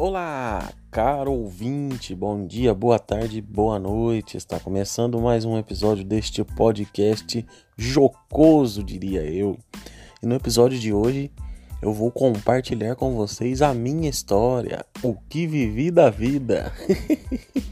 Olá, 0.00 0.72
caro 0.92 1.32
ouvinte, 1.32 2.14
bom 2.14 2.46
dia, 2.46 2.72
boa 2.72 3.00
tarde, 3.00 3.42
boa 3.42 3.80
noite. 3.80 4.36
Está 4.36 4.60
começando 4.60 5.20
mais 5.20 5.44
um 5.44 5.58
episódio 5.58 6.04
deste 6.04 6.44
podcast 6.44 7.44
jocoso, 7.76 8.84
diria 8.84 9.24
eu. 9.24 9.58
E 10.22 10.26
no 10.26 10.36
episódio 10.36 10.78
de 10.78 10.92
hoje 10.92 11.32
eu 11.82 11.92
vou 11.92 12.12
compartilhar 12.12 12.94
com 12.94 13.16
vocês 13.16 13.60
a 13.60 13.74
minha 13.74 14.08
história, 14.08 14.86
o 15.02 15.16
que 15.28 15.48
vivi 15.48 15.90
da 15.90 16.10
vida. 16.10 16.72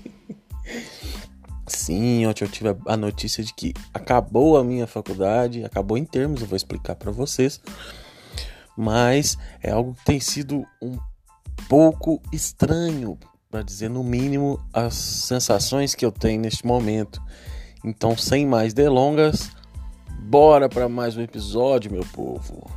Sim, 1.69 2.27
ontem 2.27 2.45
eu 2.45 2.51
tive 2.51 2.77
a 2.87 2.97
notícia 2.97 3.45
de 3.45 3.55
que 3.55 3.73
acabou 3.95 4.57
a 4.57 4.65
minha 4.65 4.89
faculdade, 4.89 5.65
acabou 5.65 5.97
em 5.97 6.05
termos, 6.05 6.41
eu 6.41 6.49
vou 6.49 6.57
explicar 6.57 6.97
para 6.97 7.13
vocês. 7.13 7.61
Mas 8.77 9.39
é 9.63 9.71
algo 9.71 9.95
que 9.95 10.05
tem 10.05 10.19
sido 10.19 10.67
um 10.83 10.99
pouco 11.69 12.21
estranho, 12.33 13.19
para 13.51 13.63
dizer 13.63 13.91
no 13.91 14.05
mínimo 14.05 14.61
as 14.73 14.95
sensações 14.95 15.95
que 15.95 16.05
eu 16.05 16.13
tenho 16.13 16.41
neste 16.41 16.67
momento. 16.67 17.21
Então, 17.85 18.17
sem 18.17 18.47
mais 18.47 18.73
delongas, 18.73 19.51
bora 20.21 20.69
para 20.69 20.89
mais 20.89 21.17
um 21.17 21.23
episódio, 21.23 21.91
meu 21.91 22.05
povo. 22.13 22.69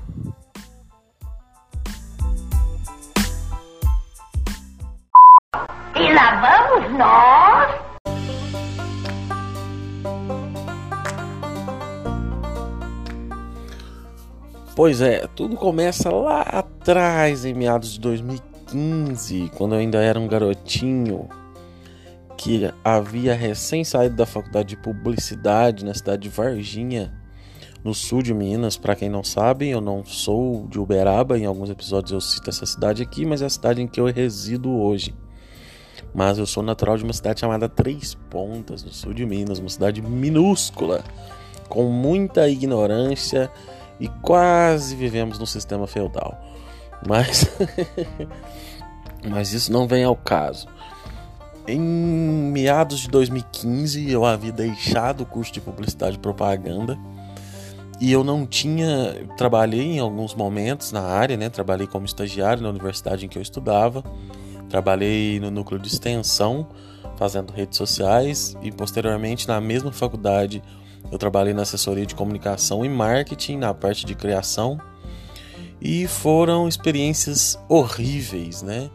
E 5.95 6.13
lá 6.13 6.69
vamos 6.79 6.97
nós. 6.97 7.89
Pois 14.75 15.01
é, 15.01 15.27
tudo 15.35 15.57
começa 15.57 16.09
lá 16.09 16.41
atrás, 16.41 17.43
em 17.43 17.53
meados 17.53 17.91
de 17.91 17.99
2015, 17.99 18.48
quando 19.55 19.75
eu 19.75 19.79
ainda 19.79 19.99
era 19.99 20.19
um 20.19 20.27
garotinho 20.27 21.27
que 22.37 22.71
havia 22.83 23.33
recém 23.33 23.83
saído 23.83 24.15
da 24.15 24.25
faculdade 24.25 24.69
de 24.69 24.77
publicidade 24.77 25.83
na 25.83 25.93
cidade 25.93 26.23
de 26.23 26.29
Varginha, 26.29 27.13
no 27.83 27.93
sul 27.93 28.21
de 28.21 28.33
Minas. 28.33 28.77
Para 28.77 28.95
quem 28.95 29.09
não 29.09 29.23
sabe, 29.23 29.69
eu 29.69 29.81
não 29.81 30.05
sou 30.05 30.65
de 30.67 30.79
Uberaba, 30.79 31.37
em 31.37 31.45
alguns 31.45 31.69
episódios 31.69 32.11
eu 32.11 32.21
cito 32.21 32.49
essa 32.49 32.65
cidade 32.65 33.03
aqui, 33.03 33.25
mas 33.25 33.41
é 33.41 33.45
a 33.45 33.49
cidade 33.49 33.81
em 33.81 33.87
que 33.87 33.99
eu 33.99 34.05
resido 34.05 34.71
hoje. 34.71 35.13
Mas 36.13 36.37
eu 36.37 36.45
sou 36.45 36.63
natural 36.63 36.97
de 36.97 37.03
uma 37.03 37.13
cidade 37.13 37.41
chamada 37.41 37.67
Três 37.67 38.15
Pontas, 38.29 38.83
no 38.83 38.91
sul 38.91 39.13
de 39.13 39.25
Minas, 39.25 39.59
uma 39.59 39.69
cidade 39.69 40.01
minúscula, 40.01 41.03
com 41.67 41.89
muita 41.89 42.47
ignorância 42.47 43.51
e 43.99 44.07
quase 44.07 44.95
vivemos 44.95 45.37
no 45.37 45.45
sistema 45.45 45.85
feudal. 45.85 46.39
Mas 47.07 47.49
mas 49.27 49.53
isso 49.53 49.71
não 49.71 49.87
vem 49.87 50.03
ao 50.03 50.15
caso. 50.15 50.67
Em 51.67 51.79
meados 51.79 52.99
de 52.99 53.09
2015 53.09 54.09
eu 54.09 54.25
havia 54.25 54.51
deixado 54.51 55.21
o 55.21 55.25
curso 55.25 55.51
de 55.51 55.61
publicidade 55.61 56.15
e 56.15 56.19
propaganda 56.19 56.97
e 58.01 58.11
eu 58.11 58.23
não 58.23 58.45
tinha 58.45 59.27
trabalhei 59.37 59.97
em 59.97 59.99
alguns 59.99 60.33
momentos 60.33 60.91
na 60.91 61.01
área, 61.01 61.35
né? 61.35 61.49
Trabalhei 61.49 61.85
como 61.85 62.05
estagiário 62.05 62.63
na 62.63 62.69
universidade 62.69 63.25
em 63.25 63.29
que 63.29 63.37
eu 63.37 63.41
estudava. 63.41 64.03
Trabalhei 64.69 65.39
no 65.39 65.51
núcleo 65.51 65.79
de 65.79 65.87
extensão 65.87 66.69
fazendo 67.17 67.51
redes 67.51 67.77
sociais 67.77 68.55
e 68.61 68.71
posteriormente 68.71 69.47
na 69.47 69.59
mesma 69.59 69.91
faculdade 69.91 70.63
eu 71.11 71.17
trabalhei 71.17 71.53
na 71.53 71.63
assessoria 71.63 72.05
de 72.05 72.15
comunicação 72.15 72.85
e 72.85 72.89
marketing, 72.89 73.57
na 73.57 73.73
parte 73.73 74.05
de 74.05 74.15
criação, 74.15 74.79
e 75.81 76.07
foram 76.07 76.67
experiências 76.67 77.57
horríveis, 77.67 78.61
né? 78.61 78.89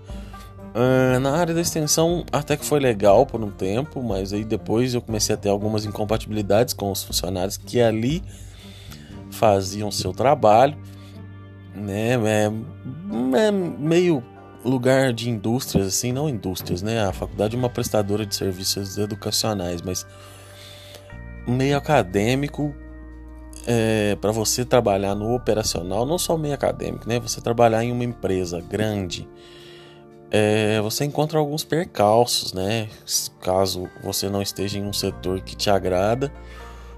Uh, 0.75 1.21
na 1.21 1.37
área 1.37 1.55
da 1.55 1.61
extensão 1.61 2.25
até 2.33 2.57
que 2.57 2.65
foi 2.65 2.81
legal 2.81 3.25
por 3.25 3.41
um 3.43 3.51
tempo, 3.51 4.03
mas 4.03 4.33
aí 4.33 4.45
depois 4.45 4.93
eu 4.93 5.01
comecei 5.01 5.35
a 5.35 5.39
ter 5.39 5.49
algumas 5.49 5.85
incompatibilidades 5.85 6.75
com 6.75 6.91
os 6.91 7.05
funcionários 7.05 7.57
que 7.57 7.81
ali 7.81 8.23
faziam 9.31 9.91
seu 9.91 10.13
trabalho, 10.13 10.77
né? 11.75 12.15
É, 12.15 12.51
é 13.47 13.51
meio 13.51 14.23
lugar 14.65 15.13
de 15.13 15.31
indústrias, 15.31 15.87
assim, 15.87 16.13
não 16.13 16.29
indústrias, 16.29 16.83
né? 16.83 17.05
A 17.05 17.13
faculdade 17.13 17.55
é 17.55 17.59
uma 17.59 17.71
prestadora 17.71 18.27
de 18.27 18.35
serviços 18.35 18.99
educacionais, 18.99 19.81
mas 19.83 20.07
meio 21.47 21.77
acadêmico 21.77 22.75
é, 23.67 24.17
para 24.21 24.33
você 24.33 24.65
trabalhar 24.65 25.15
no 25.15 25.35
operacional, 25.35 26.05
não 26.05 26.19
só 26.19 26.37
meio 26.37 26.55
acadêmico, 26.55 27.09
né? 27.09 27.19
Você 27.21 27.41
trabalhar 27.41 27.85
em 27.85 27.93
uma 27.93 28.05
empresa 28.05 28.61
grande, 28.61 29.29
é, 30.31 30.81
você 30.81 31.05
encontra 31.05 31.39
alguns 31.39 31.65
percalços, 31.65 32.53
né? 32.53 32.89
Caso 33.41 33.89
você 34.03 34.29
não 34.29 34.43
esteja 34.43 34.79
em 34.79 34.85
um 34.85 34.93
setor 34.93 35.41
que 35.41 35.57
te 35.57 35.71
agrada, 35.71 36.33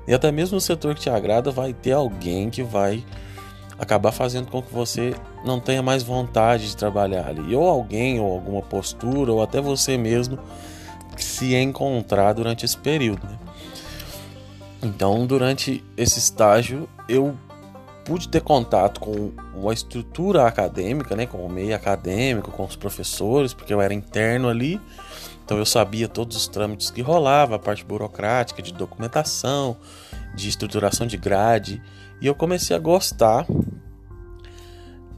e 0.07 0.15
até 0.15 0.31
mesmo 0.31 0.55
no 0.55 0.61
setor 0.61 0.95
que 0.95 1.01
te 1.01 1.11
agrada, 1.11 1.51
vai 1.51 1.73
ter 1.73 1.93
alguém 1.93 2.49
que 2.51 2.63
vai 2.63 3.05
acabar 3.79 4.13
fazendo 4.13 4.51
com 4.51 4.63
que 4.63 4.73
você 4.73 5.15
não 5.45 5.61
tenha 5.61 5.83
mais 5.83 6.03
vontade 6.03 6.69
de 6.69 6.77
trabalhar 6.77 7.29
ali, 7.29 7.55
ou 7.55 7.69
alguém, 7.69 8.19
ou 8.19 8.33
alguma 8.33 8.63
postura, 8.63 9.33
ou 9.33 9.43
até 9.43 9.61
você 9.61 9.99
mesmo 9.99 10.39
se 11.17 11.55
encontrar 11.55 12.33
durante 12.33 12.65
esse 12.65 12.77
período. 12.77 13.27
Né? 13.27 13.46
Então, 14.83 15.27
durante 15.27 15.85
esse 15.97 16.19
estágio, 16.19 16.89
eu 17.09 17.37
pude 18.05 18.29
ter 18.29 18.41
contato 18.41 19.01
com 19.01 19.33
uma 19.53 19.75
estrutura 19.75 20.47
acadêmica, 20.47 21.17
né, 21.17 21.27
com 21.27 21.45
o 21.45 21.49
meio 21.49 21.75
acadêmico, 21.75 22.53
com 22.53 22.65
os 22.65 22.77
professores, 22.77 23.53
porque 23.53 23.75
eu 23.75 23.81
era 23.81 23.93
interno 23.93 24.49
ali. 24.49 24.81
Então 25.45 25.59
eu 25.59 25.67
sabia 25.67 26.09
todos 26.09 26.37
os 26.37 26.49
trâmites 26.49 26.91
que 26.91 27.03
rolava, 27.03 27.57
a 27.57 27.59
parte 27.59 27.85
burocrática 27.85 28.63
de 28.63 28.73
documentação, 28.73 29.77
de 30.35 30.49
estruturação 30.49 31.07
de 31.07 31.17
grade, 31.17 31.83
e 32.21 32.27
eu 32.27 32.35
comecei 32.35 32.75
a 32.75 32.79
gostar, 32.79 33.47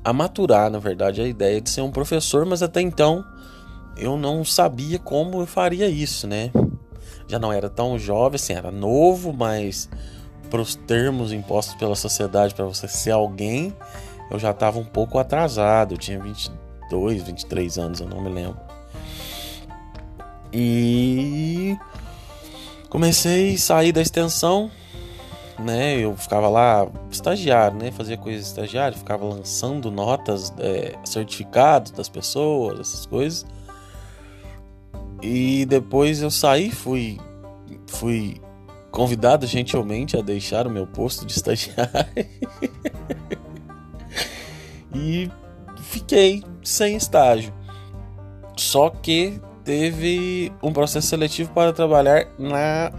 a 0.04 0.12
maturar, 0.12 0.70
na 0.70 0.78
verdade, 0.78 1.20
a 1.20 1.26
ideia 1.26 1.60
de 1.60 1.70
ser 1.70 1.82
um 1.82 1.90
professor, 1.90 2.46
mas 2.46 2.62
até 2.62 2.80
então 2.80 3.24
eu 3.96 4.16
não 4.16 4.44
sabia 4.44 4.98
como 4.98 5.40
eu 5.40 5.46
faria 5.46 5.88
isso, 5.88 6.26
né? 6.26 6.50
Já 7.28 7.38
não 7.38 7.52
era 7.52 7.68
tão 7.68 7.98
jovem, 7.98 8.36
assim, 8.36 8.54
era 8.54 8.70
novo, 8.70 9.32
mas 9.32 9.88
para 10.50 10.60
os 10.60 10.74
termos 10.74 11.32
impostos 11.32 11.74
pela 11.74 11.94
sociedade 11.94 12.54
para 12.54 12.64
você 12.64 12.88
ser 12.88 13.10
alguém, 13.10 13.74
eu 14.30 14.38
já 14.38 14.50
estava 14.50 14.78
um 14.78 14.84
pouco 14.84 15.18
atrasado. 15.18 15.94
Eu 15.94 15.98
tinha 15.98 16.18
22, 16.18 17.22
23 17.22 17.78
anos, 17.78 18.00
eu 18.00 18.08
não 18.08 18.20
me 18.20 18.30
lembro. 18.30 18.58
E 20.52 21.76
comecei 22.88 23.54
a 23.54 23.58
sair 23.58 23.92
da 23.92 24.00
extensão, 24.00 24.70
né? 25.58 25.98
Eu 25.98 26.16
ficava 26.16 26.48
lá 26.48 26.88
estagiário, 27.10 27.78
né? 27.78 27.90
Fazia 27.90 28.16
coisas 28.16 28.46
estagiário, 28.46 28.96
ficava 28.96 29.24
lançando 29.26 29.90
notas, 29.90 30.52
é, 30.58 30.94
certificados 31.04 31.90
das 31.90 32.08
pessoas, 32.08 32.80
essas 32.80 33.04
coisas. 33.04 33.44
E 35.22 35.66
depois 35.66 36.22
eu 36.22 36.30
saí, 36.30 36.70
fui, 36.70 37.18
fui 37.86 38.40
convidado 38.90 39.46
gentilmente 39.46 40.16
a 40.16 40.22
deixar 40.22 40.66
o 40.66 40.70
meu 40.70 40.86
posto 40.86 41.26
de 41.26 41.32
estagiário. 41.32 42.26
e 44.94 45.30
fiquei 45.82 46.44
sem 46.62 46.96
estágio. 46.96 47.52
Só 48.56 48.90
que 48.90 49.40
teve 49.64 50.52
um 50.62 50.72
processo 50.72 51.08
seletivo 51.08 51.52
para 51.52 51.72
trabalhar 51.72 52.26
na 52.38 52.92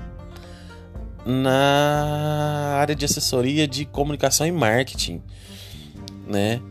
na 1.25 2.77
área 2.79 2.95
de 2.95 3.05
assessoria 3.05 3.67
de 3.67 3.85
comunicação 3.85 4.47
e 4.47 4.51
marketing, 4.51 5.21
né? 6.27 6.61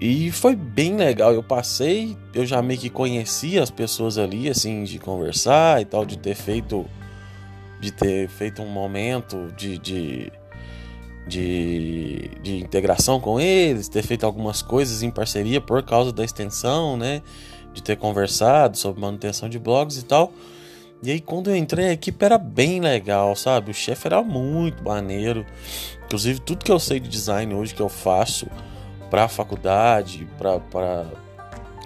E 0.00 0.30
foi 0.30 0.54
bem 0.54 0.96
legal. 0.96 1.32
Eu 1.32 1.42
passei, 1.42 2.16
eu 2.34 2.44
já 2.44 2.60
meio 2.60 2.78
que 2.78 2.90
conhecia 2.90 3.62
as 3.62 3.70
pessoas 3.70 4.18
ali, 4.18 4.48
assim, 4.48 4.84
de 4.84 4.98
conversar 4.98 5.80
e 5.80 5.84
tal, 5.84 6.04
de 6.04 6.18
ter 6.18 6.34
feito. 6.34 6.84
De 7.80 7.90
ter 7.90 8.28
feito 8.28 8.62
um 8.62 8.68
momento 8.68 9.52
de, 9.54 9.78
de, 9.78 10.32
de, 11.26 12.30
de 12.42 12.56
integração 12.56 13.20
com 13.20 13.38
eles, 13.38 13.86
ter 13.86 14.02
feito 14.02 14.24
algumas 14.24 14.62
coisas 14.62 15.02
em 15.02 15.10
parceria 15.10 15.60
por 15.60 15.82
causa 15.82 16.10
da 16.10 16.24
extensão, 16.24 16.96
né? 16.96 17.22
De 17.74 17.82
ter 17.82 17.96
conversado 17.96 18.78
sobre 18.78 19.00
manutenção 19.00 19.48
de 19.48 19.58
blogs 19.58 19.98
e 19.98 20.04
tal. 20.04 20.32
E 21.02 21.10
aí, 21.10 21.20
quando 21.20 21.50
eu 21.50 21.56
entrei, 21.56 21.88
a 21.88 21.92
equipe 21.92 22.24
era 22.24 22.38
bem 22.38 22.80
legal, 22.80 23.36
sabe? 23.36 23.70
O 23.70 23.74
chefe 23.74 24.06
era 24.06 24.22
muito 24.22 24.82
maneiro. 24.82 25.44
Inclusive, 26.06 26.40
tudo 26.40 26.64
que 26.64 26.72
eu 26.72 26.78
sei 26.78 26.98
de 26.98 27.08
design 27.08 27.54
hoje 27.54 27.74
que 27.74 27.82
eu 27.82 27.90
faço 27.90 28.46
para 29.10 29.24
a 29.24 29.28
faculdade, 29.28 30.26
para 30.38 31.04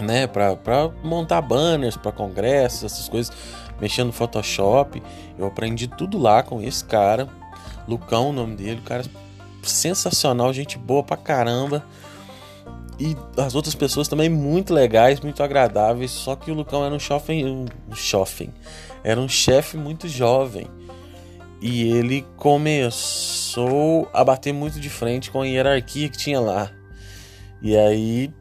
né, 0.00 0.26
para 0.26 0.90
montar 1.02 1.42
banners 1.42 1.96
para 1.96 2.10
congressos, 2.10 2.84
essas 2.84 3.08
coisas, 3.08 3.32
mexendo 3.80 4.06
no 4.06 4.12
Photoshop. 4.12 5.02
Eu 5.38 5.46
aprendi 5.46 5.86
tudo 5.86 6.18
lá 6.18 6.42
com 6.42 6.62
esse 6.62 6.84
cara, 6.84 7.28
Lucão, 7.86 8.30
o 8.30 8.32
nome 8.32 8.56
dele, 8.56 8.80
cara 8.84 9.04
sensacional, 9.62 10.52
gente 10.52 10.78
boa 10.78 11.02
pra 11.02 11.16
caramba. 11.16 11.84
e 12.98 13.16
as 13.36 13.54
outras 13.54 13.74
pessoas 13.74 14.08
também 14.08 14.28
muito 14.28 14.74
legais, 14.74 15.20
muito 15.20 15.42
agradáveis. 15.42 16.10
Só 16.10 16.36
que 16.36 16.50
o 16.50 16.54
Lucão 16.54 16.84
era 16.84 16.94
um 16.94 16.98
shopping, 16.98 17.66
um 17.90 17.94
shopping, 17.94 18.52
era 19.02 19.18
um 19.18 19.28
chefe 19.28 19.76
muito 19.76 20.08
jovem 20.08 20.66
e 21.62 21.90
ele 21.92 22.26
começou 22.36 24.08
a 24.12 24.24
bater 24.24 24.52
muito 24.52 24.80
de 24.80 24.88
frente 24.88 25.30
com 25.30 25.42
a 25.42 25.46
hierarquia 25.46 26.08
que 26.08 26.16
tinha 26.16 26.40
lá. 26.40 26.70
E 27.62 27.76
aí 27.76 28.32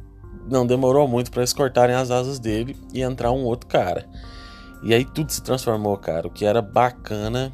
não 0.47 0.65
demorou 0.65 1.07
muito 1.07 1.31
para 1.31 1.41
eles 1.41 1.53
cortarem 1.53 1.95
as 1.95 2.11
asas 2.11 2.39
dele 2.39 2.75
e 2.93 3.01
entrar 3.01 3.31
um 3.31 3.43
outro 3.43 3.67
cara. 3.67 4.05
E 4.81 4.93
aí 4.93 5.03
tudo 5.03 5.31
se 5.31 5.43
transformou, 5.43 5.97
cara. 5.97 6.27
O 6.27 6.31
que 6.31 6.45
era 6.45 6.61
bacana 6.61 7.51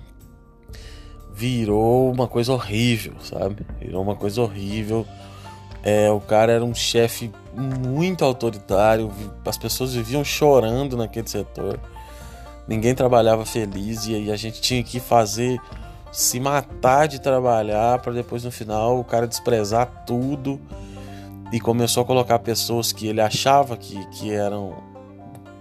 virou 1.33 2.11
uma 2.11 2.27
coisa 2.27 2.53
horrível, 2.53 3.15
sabe? 3.21 3.65
Virou 3.79 4.01
uma 4.01 4.15
coisa 4.15 4.41
horrível. 4.41 5.05
É, 5.83 6.09
o 6.09 6.19
cara 6.19 6.51
era 6.51 6.63
um 6.63 6.73
chefe 6.73 7.31
muito 7.53 8.25
autoritário, 8.25 9.11
as 9.45 9.57
pessoas 9.57 9.93
viviam 9.93 10.23
chorando 10.23 10.97
naquele 10.97 11.27
setor. 11.27 11.79
Ninguém 12.67 12.95
trabalhava 12.95 13.45
feliz 13.45 14.07
e 14.07 14.15
aí 14.15 14.31
a 14.31 14.35
gente 14.35 14.61
tinha 14.61 14.83
que 14.83 14.99
fazer 14.99 15.59
se 16.11 16.39
matar 16.39 17.07
de 17.07 17.19
trabalhar 17.19 17.99
para 17.99 18.13
depois 18.13 18.43
no 18.43 18.51
final 18.51 18.99
o 18.99 19.03
cara 19.03 19.27
desprezar 19.27 20.05
tudo 20.07 20.59
e 21.51 21.59
começou 21.59 22.03
a 22.03 22.05
colocar 22.05 22.39
pessoas 22.39 22.91
que 22.91 23.07
ele 23.07 23.21
achava 23.21 23.77
que, 23.77 24.05
que 24.07 24.31
eram 24.31 24.75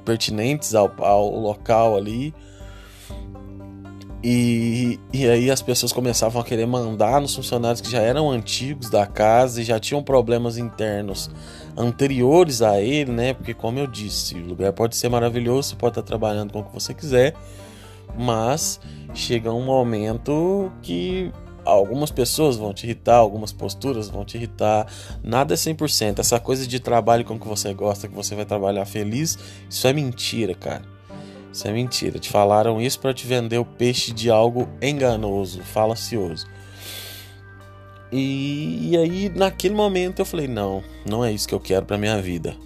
pertinentes 0.04 0.74
ao, 0.74 0.92
ao 0.98 1.38
local 1.38 1.96
ali 1.96 2.34
e, 4.26 4.98
e 5.12 5.28
aí 5.28 5.50
as 5.50 5.60
pessoas 5.60 5.92
começavam 5.92 6.40
a 6.40 6.44
querer 6.44 6.66
mandar 6.66 7.20
nos 7.20 7.36
funcionários 7.36 7.82
que 7.82 7.90
já 7.90 8.00
eram 8.00 8.30
antigos 8.30 8.88
da 8.88 9.06
casa 9.06 9.60
e 9.60 9.64
já 9.64 9.78
tinham 9.78 10.02
problemas 10.02 10.56
internos 10.56 11.30
anteriores 11.76 12.62
a 12.62 12.80
ele, 12.80 13.12
né? 13.12 13.34
Porque 13.34 13.52
como 13.52 13.78
eu 13.78 13.86
disse, 13.86 14.34
o 14.36 14.46
lugar 14.46 14.72
pode 14.72 14.96
ser 14.96 15.10
maravilhoso, 15.10 15.68
você 15.68 15.76
pode 15.76 15.90
estar 15.90 16.02
trabalhando 16.02 16.54
com 16.54 16.60
o 16.60 16.64
que 16.64 16.72
você 16.72 16.94
quiser, 16.94 17.34
mas 18.18 18.80
chega 19.12 19.52
um 19.52 19.62
momento 19.62 20.72
que 20.80 21.30
algumas 21.64 22.10
pessoas 22.10 22.56
vão 22.56 22.72
te 22.72 22.84
irritar, 22.84 23.16
algumas 23.16 23.52
posturas 23.52 24.08
vão 24.08 24.24
te 24.24 24.36
irritar. 24.36 24.86
Nada 25.22 25.54
é 25.54 25.56
100%. 25.56 26.18
Essa 26.18 26.38
coisa 26.38 26.66
de 26.66 26.80
trabalho 26.80 27.24
com 27.24 27.34
o 27.34 27.38
que 27.38 27.48
você 27.48 27.72
gosta, 27.74 28.08
que 28.08 28.14
você 28.14 28.34
vai 28.34 28.44
trabalhar 28.44 28.84
feliz, 28.84 29.38
isso 29.68 29.86
é 29.86 29.92
mentira, 29.92 30.54
cara. 30.54 30.82
Isso 31.52 31.68
é 31.68 31.72
mentira. 31.72 32.18
Te 32.18 32.30
falaram 32.30 32.80
isso 32.80 32.98
para 32.98 33.14
te 33.14 33.26
vender 33.26 33.58
o 33.58 33.64
peixe 33.64 34.12
de 34.12 34.30
algo 34.30 34.68
enganoso, 34.82 35.62
falacioso. 35.62 36.46
E, 38.10 38.90
e, 38.90 38.96
aí, 38.96 39.32
naquele 39.34 39.74
momento, 39.74 40.20
eu 40.20 40.24
falei: 40.24 40.46
não, 40.46 40.82
não 41.04 41.24
é 41.24 41.32
isso 41.32 41.48
que 41.48 41.54
eu 41.54 41.60
quero 41.60 41.86
para 41.86 41.98
minha 41.98 42.20
vida. 42.20 42.56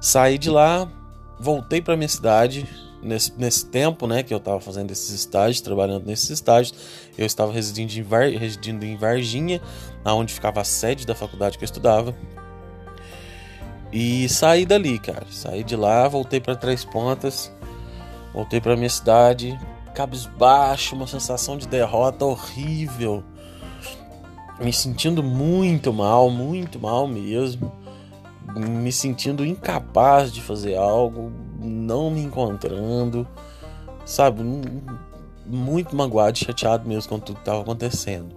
Saí 0.00 0.38
de 0.38 0.50
lá, 0.50 0.90
voltei 1.38 1.80
para 1.80 1.96
minha 1.96 2.08
cidade. 2.08 2.66
Nesse, 3.02 3.32
nesse 3.36 3.66
tempo 3.66 4.06
né, 4.06 4.22
que 4.22 4.32
eu 4.32 4.38
estava 4.38 4.60
fazendo 4.60 4.90
esses 4.90 5.10
estágios, 5.10 5.60
trabalhando 5.60 6.06
nesses 6.06 6.30
estágios, 6.30 6.74
eu 7.16 7.26
estava 7.26 7.52
residindo 7.52 7.92
em, 7.92 8.02
Var, 8.02 8.30
residindo 8.30 8.84
em 8.84 8.96
Varginha, 8.96 9.60
onde 10.04 10.32
ficava 10.32 10.60
a 10.60 10.64
sede 10.64 11.06
da 11.06 11.14
faculdade 11.14 11.58
que 11.58 11.64
eu 11.64 11.66
estudava. 11.66 12.14
E 13.92 14.28
saí 14.28 14.66
dali, 14.66 14.98
cara. 14.98 15.26
Saí 15.30 15.62
de 15.62 15.76
lá, 15.76 16.08
voltei 16.08 16.40
para 16.40 16.56
Três 16.56 16.84
Pontas 16.84 17.52
Voltei 18.36 18.60
para 18.60 18.76
minha 18.76 18.90
cidade, 18.90 19.58
cabisbaixo, 19.94 20.94
uma 20.94 21.06
sensação 21.06 21.56
de 21.56 21.66
derrota 21.66 22.26
horrível. 22.26 23.24
Me 24.60 24.70
sentindo 24.74 25.22
muito 25.22 25.90
mal, 25.90 26.28
muito 26.28 26.78
mal 26.78 27.08
mesmo. 27.08 27.72
Me 28.54 28.92
sentindo 28.92 29.42
incapaz 29.42 30.30
de 30.30 30.42
fazer 30.42 30.76
algo, 30.76 31.32
não 31.86 32.10
me 32.10 32.20
encontrando, 32.20 33.26
sabe? 34.04 34.42
Muito 35.46 35.94
magoado, 35.94 36.36
chateado 36.38 36.88
mesmo 36.88 37.08
com 37.08 37.18
tudo 37.18 37.36
que 37.36 37.42
estava 37.42 37.60
acontecendo. 37.60 38.34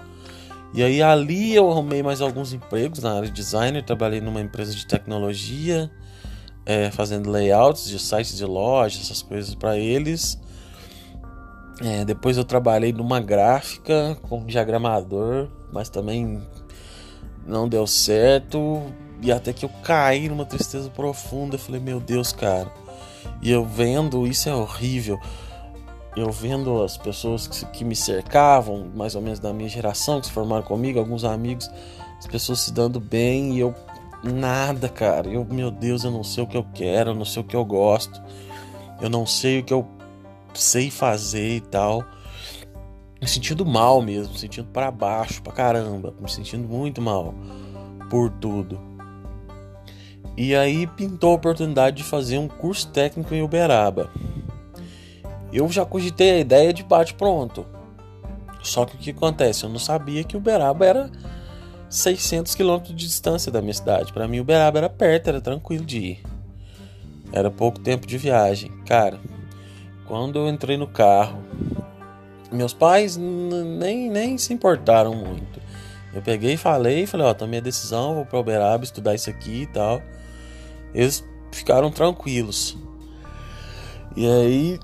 E 0.74 0.84
aí 0.84 1.02
ali 1.02 1.56
eu 1.56 1.70
arrumei 1.70 2.04
mais 2.04 2.22
alguns 2.22 2.54
empregos 2.54 3.00
na 3.00 3.14
área 3.14 3.28
de 3.28 3.34
designer, 3.34 3.84
trabalhei 3.84 4.22
numa 4.22 4.40
empresa 4.40 4.74
de 4.74 4.86
tecnologia 4.86 5.90
é, 6.66 6.92
fazendo 6.92 7.32
layouts 7.32 7.90
de 7.90 7.98
sites 7.98 8.38
de 8.38 8.46
loja, 8.46 9.00
essas 9.02 9.24
coisas 9.24 9.56
para 9.56 9.76
eles. 9.76 10.40
É, 11.82 12.06
depois 12.06 12.38
eu 12.38 12.44
trabalhei 12.44 12.94
numa 12.94 13.20
gráfica 13.20 14.16
como 14.30 14.46
diagramador, 14.46 15.48
mas 15.72 15.90
também 15.90 16.40
não 17.48 17.68
deu 17.68 17.88
certo. 17.88 18.84
E 19.22 19.32
até 19.32 19.52
que 19.52 19.66
eu 19.66 19.70
caí 19.84 20.30
numa 20.30 20.46
tristeza 20.46 20.90
profunda. 20.90 21.58
Falei, 21.58 21.82
meu 21.82 22.00
Deus, 22.00 22.32
cara. 22.32 22.72
E 23.42 23.52
eu 23.52 23.66
vendo, 23.66 24.28
isso 24.28 24.50
é 24.50 24.56
horrível. 24.56 25.20
Eu 26.16 26.32
vendo 26.32 26.82
as 26.84 26.98
pessoas 26.98 27.48
que, 27.48 27.66
que 27.68 27.86
me 27.86 27.96
cercavam, 27.96 28.90
mais 28.96 29.16
ou 29.16 29.22
menos 29.22 29.40
da 29.40 29.54
minha 29.54 29.70
geração, 29.70 30.20
que 30.20 30.28
se 30.28 30.34
formaram 30.34 30.64
comigo, 30.64 31.00
alguns 31.00 31.24
amigos, 31.24 31.70
as 32.18 32.28
pessoas 32.28 32.60
se 32.60 32.74
dando 32.74 33.00
bem, 33.00 33.56
e 33.56 33.60
eu 33.60 33.74
Nada, 34.24 34.90
cara. 34.90 35.30
Eu, 35.30 35.46
meu 35.46 35.72
Deus, 35.72 36.04
eu 36.04 36.12
não 36.12 36.24
sei 36.24 36.44
o 36.44 36.48
que 36.48 36.58
eu 36.58 36.66
quero, 36.74 37.12
eu 37.12 37.16
não 37.16 37.26
sei 37.26 37.42
o 37.42 37.46
que 37.46 37.56
eu 37.56 37.64
gosto. 37.64 38.22
Eu 39.02 39.10
não 39.10 39.26
sei 39.26 39.60
o 39.60 39.64
que 39.64 39.74
eu 39.74 39.88
sei 40.54 40.92
fazer 40.92 41.56
e 41.56 41.62
tal. 41.62 42.04
Me 43.22 43.28
sentindo 43.28 43.66
mal 43.66 44.02
mesmo, 44.02 44.34
me 44.34 44.40
sentindo 44.40 44.68
para 44.70 44.92
baixo, 44.92 45.42
pra 45.42 45.54
caramba, 45.54 46.14
me 46.20 46.30
sentindo 46.30 46.68
muito 46.68 47.02
mal 47.02 47.34
por 48.10 48.30
tudo. 48.30 48.80
E 50.40 50.56
aí 50.56 50.88
pintou 50.88 51.34
a 51.34 51.36
oportunidade 51.36 51.98
de 51.98 52.04
fazer 52.06 52.38
um 52.38 52.48
curso 52.48 52.88
técnico 52.88 53.36
em 53.36 53.42
Uberaba. 53.42 54.10
Eu 55.52 55.70
já 55.70 55.86
cogitei 55.86 56.32
a 56.32 56.40
ideia 56.40 56.72
de 56.72 56.82
bate 56.82 57.14
pronto. 57.14 57.66
Só 58.64 58.86
que 58.86 58.96
o 58.96 58.98
que 58.98 59.12
acontece? 59.12 59.66
Eu 59.66 59.70
não 59.70 59.80
sabia 59.80 60.24
que 60.24 60.38
Uberaba 60.38 60.86
era 60.86 61.12
600 61.90 62.56
quilômetros 62.56 62.96
de 62.96 63.06
distância 63.06 63.52
da 63.52 63.62
minha 63.62 63.74
cidade. 63.74 64.14
Para 64.14 64.30
mim, 64.30 64.40
Uberaba 64.40 64.78
era 64.78 64.90
perto, 64.90 65.28
era 65.28 65.42
tranquilo 65.42 65.84
de 65.84 65.98
ir. 65.98 66.24
Era 67.34 67.52
pouco 67.52 67.78
tempo 67.78 68.08
de 68.08 68.18
viagem. 68.18 68.72
Cara, 68.86 69.20
quando 70.08 70.40
eu 70.40 70.48
entrei 70.48 70.78
no 70.78 70.88
carro, 70.88 71.44
meus 72.50 72.74
pais 72.74 73.18
nem, 73.18 74.10
nem 74.10 74.38
se 74.38 74.54
importaram 74.54 75.14
muito. 75.14 75.60
Eu 76.14 76.22
peguei 76.22 76.54
e 76.54 76.58
falei, 76.58 77.06
falei, 77.06 77.28
ó, 77.28 77.34
tomei 77.34 77.60
a 77.60 77.62
decisão, 77.62 78.16
vou 78.16 78.26
para 78.26 78.40
Uberaba 78.40 78.86
estudar 78.86 79.16
isso 79.16 79.30
aqui 79.30 79.64
e 79.64 79.68
tal. 79.68 80.02
Eles 80.94 81.24
ficaram 81.52 81.92
tranquilos. 81.92 82.78
E 84.16 84.28
aí 84.28 84.80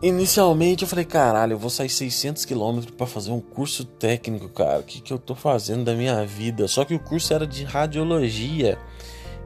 Inicialmente 0.00 0.84
eu 0.84 0.88
falei, 0.88 1.04
caralho, 1.04 1.54
eu 1.54 1.58
vou 1.58 1.68
sair 1.68 1.88
600 1.88 2.44
km 2.44 2.82
para 2.96 3.04
fazer 3.04 3.32
um 3.32 3.40
curso 3.40 3.84
técnico, 3.84 4.48
cara. 4.48 4.78
O 4.78 4.84
que, 4.84 5.00
que 5.00 5.12
eu 5.12 5.18
tô 5.18 5.34
fazendo 5.34 5.82
da 5.82 5.92
minha 5.92 6.24
vida? 6.24 6.68
Só 6.68 6.84
que 6.84 6.94
o 6.94 7.00
curso 7.00 7.34
era 7.34 7.44
de 7.44 7.64
radiologia. 7.64 8.78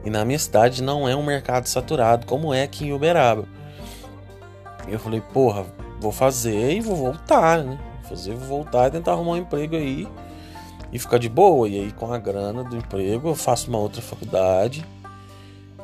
E 0.05 0.11
na 0.11 0.23
minha 0.23 0.37
cidade 0.37 0.83
não 0.83 1.09
é 1.09 1.15
um 1.15 1.25
mercado 1.25 1.65
saturado, 1.65 2.27
como 2.27 2.53
é 2.53 2.61
aqui 2.61 2.85
em 2.85 2.93
Uberaba. 2.93 3.45
Eu 4.87 4.99
falei, 4.99 5.21
porra, 5.21 5.65
vou 5.99 6.11
fazer 6.11 6.73
e 6.73 6.81
vou 6.81 6.95
voltar, 6.95 7.63
né? 7.63 7.79
Fazer, 8.07 8.35
vou 8.35 8.47
voltar 8.47 8.89
e 8.89 8.91
tentar 8.91 9.13
arrumar 9.13 9.31
um 9.31 9.37
emprego 9.37 9.75
aí 9.75 10.07
e 10.91 10.99
ficar 10.99 11.17
de 11.17 11.29
boa. 11.29 11.67
E 11.67 11.79
aí, 11.79 11.91
com 11.93 12.13
a 12.13 12.19
grana 12.19 12.63
do 12.63 12.77
emprego, 12.77 13.29
eu 13.29 13.35
faço 13.35 13.69
uma 13.69 13.79
outra 13.79 14.03
faculdade. 14.03 14.85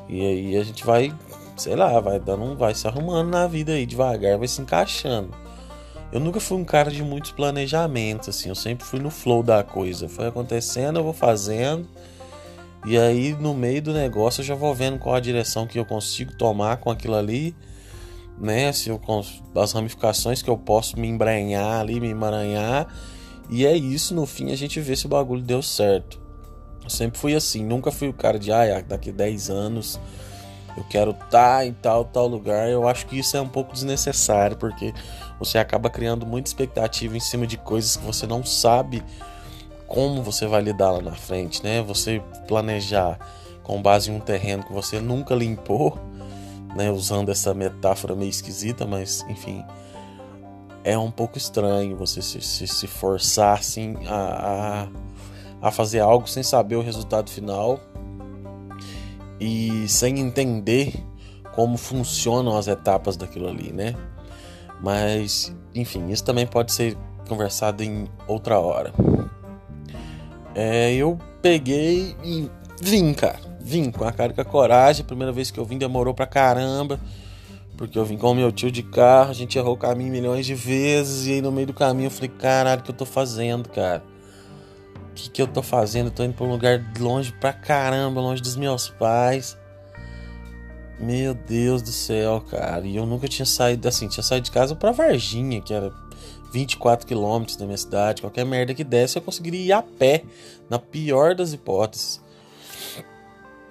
E 0.09 0.25
aí 0.25 0.57
a 0.57 0.63
gente 0.63 0.83
vai 0.83 1.13
sei 1.59 1.75
lá, 1.75 1.99
vai 1.99 2.19
dando, 2.19 2.55
vai 2.55 2.73
se 2.73 2.87
arrumando 2.87 3.29
na 3.29 3.45
vida 3.45 3.73
aí 3.73 3.85
devagar, 3.85 4.37
vai 4.37 4.47
se 4.47 4.61
encaixando. 4.61 5.29
Eu 6.11 6.19
nunca 6.19 6.39
fui 6.39 6.57
um 6.57 6.65
cara 6.65 6.89
de 6.89 7.03
muitos 7.03 7.31
planejamentos, 7.31 8.29
assim, 8.29 8.49
eu 8.49 8.55
sempre 8.55 8.83
fui 8.85 8.99
no 8.99 9.11
flow 9.11 9.43
da 9.43 9.63
coisa. 9.63 10.09
Foi 10.09 10.27
acontecendo, 10.27 10.97
eu 10.97 11.03
vou 11.03 11.13
fazendo. 11.13 11.87
E 12.85 12.97
aí, 12.97 13.33
no 13.33 13.53
meio 13.53 13.81
do 13.81 13.93
negócio, 13.93 14.41
eu 14.41 14.45
já 14.45 14.55
vou 14.55 14.73
vendo 14.73 14.97
qual 14.97 15.15
a 15.15 15.19
direção 15.19 15.67
que 15.67 15.77
eu 15.77 15.85
consigo 15.85 16.35
tomar 16.35 16.77
com 16.77 16.89
aquilo 16.89 17.15
ali, 17.15 17.53
né? 18.39 18.71
Se 18.71 18.89
eu, 18.89 18.99
as 19.55 19.73
ramificações 19.73 20.41
que 20.41 20.49
eu 20.49 20.57
posso 20.57 20.97
me 20.97 21.07
embranhar 21.07 21.81
ali, 21.81 21.99
me 21.99 22.09
emaranhar. 22.09 22.87
E 23.49 23.65
é 23.65 23.75
isso, 23.75 24.15
no 24.15 24.25
fim, 24.25 24.51
a 24.51 24.55
gente 24.55 24.79
vê 24.79 24.95
se 24.95 25.05
o 25.05 25.09
bagulho 25.09 25.43
deu 25.43 25.61
certo. 25.61 26.19
Eu 26.89 26.91
sempre 26.91 27.19
fui 27.19 27.35
assim, 27.35 27.63
nunca 27.63 27.91
fui 27.91 28.07
o 28.07 28.13
cara 28.13 28.39
de, 28.39 28.51
ah, 28.51 28.81
daqui 28.81 29.11
10 29.11 29.51
anos 29.51 29.99
eu 30.75 30.83
quero 30.89 31.11
estar 31.11 31.27
tá 31.29 31.65
em 31.65 31.71
tal, 31.71 32.03
tal 32.03 32.25
lugar. 32.25 32.67
Eu 32.67 32.87
acho 32.87 33.05
que 33.05 33.19
isso 33.19 33.37
é 33.37 33.41
um 33.41 33.47
pouco 33.47 33.73
desnecessário, 33.73 34.57
porque 34.57 34.91
você 35.37 35.59
acaba 35.59 35.87
criando 35.87 36.25
muita 36.25 36.49
expectativa 36.49 37.15
em 37.15 37.19
cima 37.19 37.45
de 37.45 37.57
coisas 37.57 37.95
que 37.95 38.03
você 38.03 38.25
não 38.25 38.43
sabe 38.43 39.03
como 39.85 40.23
você 40.23 40.47
vai 40.47 40.61
lidar 40.61 40.91
lá 40.91 41.01
na 41.01 41.11
frente, 41.11 41.63
né? 41.63 41.83
Você 41.83 42.23
planejar 42.47 43.19
com 43.61 43.79
base 43.79 44.09
em 44.09 44.15
um 44.15 44.19
terreno 44.19 44.63
que 44.63 44.73
você 44.73 44.99
nunca 44.99 45.35
limpou, 45.35 45.95
né? 46.75 46.89
Usando 46.89 47.29
essa 47.29 47.53
metáfora 47.53 48.15
meio 48.15 48.31
esquisita, 48.31 48.87
mas 48.87 49.23
enfim, 49.29 49.63
é 50.83 50.97
um 50.97 51.11
pouco 51.11 51.37
estranho 51.37 51.95
você 51.95 52.19
se, 52.19 52.41
se, 52.41 52.65
se 52.65 52.87
forçar 52.87 53.59
assim 53.59 53.95
a, 54.07 54.85
a, 54.85 54.87
a 55.61 55.71
fazer 55.71 55.99
algo 55.99 56.27
sem 56.27 56.43
saber 56.43 56.75
o 56.75 56.81
resultado 56.81 57.29
final 57.29 57.79
e 59.39 59.87
sem 59.87 60.19
entender 60.19 60.93
como 61.53 61.77
funcionam 61.77 62.57
as 62.57 62.67
etapas 62.67 63.17
daquilo 63.17 63.47
ali, 63.47 63.71
né? 63.71 63.95
Mas, 64.81 65.55
enfim, 65.75 66.09
isso 66.09 66.23
também 66.23 66.47
pode 66.47 66.71
ser 66.71 66.97
conversado 67.27 67.83
em 67.83 68.07
outra 68.27 68.59
hora. 68.59 68.93
É, 70.55 70.93
eu 70.93 71.17
peguei 71.41 72.15
e 72.23 72.49
vim, 72.81 73.13
cara. 73.13 73.39
Vim 73.61 73.91
com 73.91 74.03
a 74.03 74.11
cara 74.11 74.33
com 74.33 74.41
a 74.41 74.45
coragem. 74.45 75.05
Primeira 75.05 75.31
vez 75.31 75.51
que 75.51 75.59
eu 75.59 75.65
vim 75.65 75.77
demorou 75.77 76.13
pra 76.13 76.25
caramba. 76.25 76.99
Porque 77.77 77.97
eu 77.97 78.03
vim 78.03 78.17
com 78.17 78.31
o 78.31 78.35
meu 78.35 78.51
tio 78.51 78.69
de 78.69 78.83
carro, 78.83 79.29
a 79.29 79.33
gente 79.33 79.57
errou 79.57 79.73
o 79.73 79.77
caminho 79.77 80.11
milhões 80.11 80.45
de 80.45 80.53
vezes. 80.53 81.27
E 81.27 81.33
aí 81.33 81.41
no 81.41 81.51
meio 81.51 81.67
do 81.67 81.73
caminho 81.73 82.07
eu 82.07 82.11
falei, 82.11 82.29
caralho, 82.29 82.81
o 82.81 82.83
que 82.83 82.91
eu 82.91 82.95
tô 82.95 83.05
fazendo, 83.05 83.69
cara? 83.69 84.03
Que, 85.15 85.29
que 85.29 85.41
eu 85.41 85.47
tô 85.47 85.61
fazendo? 85.61 86.07
Eu 86.07 86.11
tô 86.11 86.23
indo 86.23 86.33
pra 86.33 86.45
um 86.45 86.51
lugar 86.51 86.83
longe 86.99 87.31
pra 87.33 87.53
caramba, 87.53 88.21
longe 88.21 88.41
dos 88.41 88.55
meus 88.55 88.89
pais. 88.89 89.57
Meu 90.99 91.33
Deus 91.33 91.81
do 91.81 91.91
céu, 91.91 92.41
cara. 92.49 92.85
E 92.85 92.95
eu 92.95 93.05
nunca 93.05 93.27
tinha 93.27 93.45
saído 93.45 93.87
assim, 93.87 94.07
tinha 94.07 94.23
saído 94.23 94.45
de 94.45 94.51
casa 94.51 94.75
pra 94.75 94.91
Varginha, 94.91 95.61
que 95.61 95.73
era 95.73 95.93
24 96.51 97.07
quilômetros 97.07 97.55
da 97.55 97.65
minha 97.65 97.77
cidade. 97.77 98.21
Qualquer 98.21 98.45
merda 98.45 98.73
que 98.73 98.83
desse, 98.83 99.17
eu 99.17 99.21
conseguiria 99.21 99.65
ir 99.65 99.71
a 99.71 99.81
pé, 99.81 100.23
na 100.69 100.77
pior 100.77 101.35
das 101.35 101.53
hipóteses. 101.53 102.21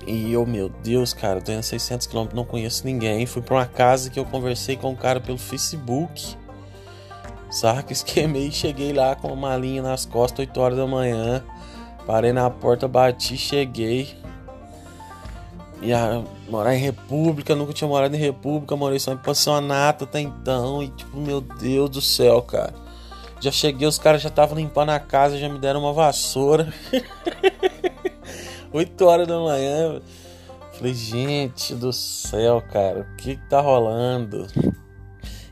E 0.07 0.33
eu, 0.33 0.47
meu 0.47 0.71
Deus, 0.71 1.13
cara, 1.13 1.41
tô 1.41 1.53
indo 1.53 1.63
600 1.63 2.07
km, 2.07 2.29
não 2.33 2.45
conheço 2.45 2.87
ninguém. 2.87 3.27
Fui 3.27 3.43
pra 3.43 3.57
uma 3.57 3.67
casa 3.67 4.09
que 4.09 4.19
eu 4.19 4.25
conversei 4.25 4.77
com 4.77 4.91
um 4.91 4.97
cara 4.97 5.21
pelo 5.21 5.37
Facebook. 5.37 6.35
Saca? 7.51 7.93
Esquemei 7.93 8.49
e 8.49 8.53
cheguei 8.53 8.93
lá 8.93 9.15
com 9.17 9.29
uma 9.29 9.49
malinha 9.49 9.83
nas 9.83 10.05
costas, 10.05 10.41
8 10.41 10.61
horas 10.61 10.79
da 10.79 10.87
manhã. 10.87 11.45
Parei 12.07 12.33
na 12.33 12.49
porta, 12.49 12.89
bati, 12.89 13.37
cheguei. 13.37 14.17
E 15.81 15.93
a, 15.93 16.23
morar 16.49 16.75
em 16.75 16.79
República, 16.79 17.55
nunca 17.55 17.73
tinha 17.73 17.87
morado 17.87 18.15
em 18.15 18.19
República, 18.19 18.75
morei 18.75 18.99
só 18.99 19.13
em 19.13 19.17
pensionato 19.17 20.05
até 20.05 20.21
então. 20.21 20.83
E 20.83 20.89
tipo, 20.89 21.17
meu 21.19 21.41
Deus 21.41 21.91
do 21.91 22.01
céu, 22.01 22.43
cara. 22.43 22.75
Já 23.41 23.53
cheguei, 23.53 23.87
os 23.87 23.99
caras 23.99 24.21
já 24.21 24.29
estavam 24.29 24.57
limpando 24.57 24.91
a 24.91 24.99
casa, 24.99 25.39
já 25.39 25.49
me 25.49 25.59
deram 25.59 25.81
uma 25.81 25.93
vassoura. 25.93 26.73
8 28.73 29.05
horas 29.05 29.29
da 29.29 29.39
manhã. 29.39 30.01
Falei, 30.73 30.95
gente 30.95 31.75
do 31.75 31.93
céu, 31.93 32.63
cara, 32.73 33.01
o 33.01 33.17
que, 33.17 33.37
que 33.37 33.49
tá 33.49 33.61
rolando? 33.61 34.47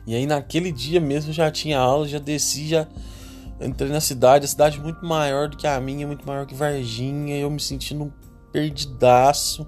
E 0.07 0.15
aí 0.15 0.25
naquele 0.25 0.71
dia 0.71 0.99
mesmo 0.99 1.31
já 1.31 1.51
tinha 1.51 1.77
aula, 1.77 2.07
já 2.07 2.17
desci, 2.17 2.69
já 2.69 2.87
entrei 3.61 3.91
na 3.91 4.01
cidade, 4.01 4.45
a 4.45 4.47
cidade 4.47 4.79
muito 4.79 5.05
maior 5.05 5.49
do 5.49 5.57
que 5.57 5.67
a 5.67 5.79
minha, 5.79 6.07
muito 6.07 6.25
maior 6.25 6.45
que 6.45 6.55
Varginha, 6.55 7.37
eu 7.37 7.49
me 7.51 7.59
sentindo 7.59 8.11
perdidaço, 8.51 9.67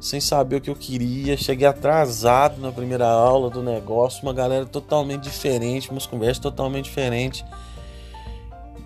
sem 0.00 0.18
saber 0.18 0.56
o 0.56 0.60
que 0.60 0.70
eu 0.70 0.74
queria. 0.74 1.36
Cheguei 1.36 1.66
atrasado 1.66 2.60
na 2.60 2.72
primeira 2.72 3.06
aula 3.06 3.50
do 3.50 3.62
negócio, 3.62 4.22
uma 4.22 4.32
galera 4.32 4.64
totalmente 4.64 5.24
diferente, 5.24 5.90
umas 5.90 6.06
conversas 6.06 6.38
totalmente 6.38 6.86
diferentes. 6.86 7.44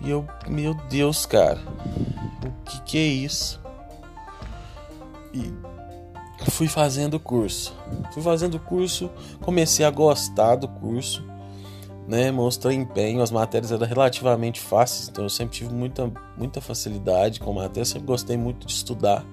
E 0.03 0.09
eu, 0.09 0.27
meu 0.45 0.75
Deus, 0.89 1.25
cara, 1.25 1.59
o 2.45 2.63
que 2.69 2.81
que 2.81 2.97
é 2.97 3.07
isso? 3.07 3.63
e 5.35 5.53
fui 6.51 6.67
fazendo 6.67 7.15
o 7.15 7.19
curso. 7.19 7.73
Fui 8.11 8.21
fazendo 8.21 8.59
curso, 8.59 9.09
comecei 9.41 9.85
a 9.85 9.89
gostar 9.89 10.55
do 10.55 10.67
curso, 10.67 11.23
né? 12.07 12.31
Mostrei 12.31 12.75
empenho, 12.75 13.21
as 13.21 13.31
matérias 13.31 13.71
eram 13.71 13.85
relativamente 13.85 14.59
fáceis, 14.59 15.09
então 15.09 15.23
eu 15.23 15.29
sempre 15.29 15.57
tive 15.57 15.73
muita, 15.73 16.11
muita 16.37 16.61
facilidade 16.61 17.39
com 17.39 17.53
matérias, 17.53 17.89
sempre 17.89 18.07
gostei 18.07 18.37
muito 18.37 18.65
de 18.65 18.73
estudar. 18.73 19.25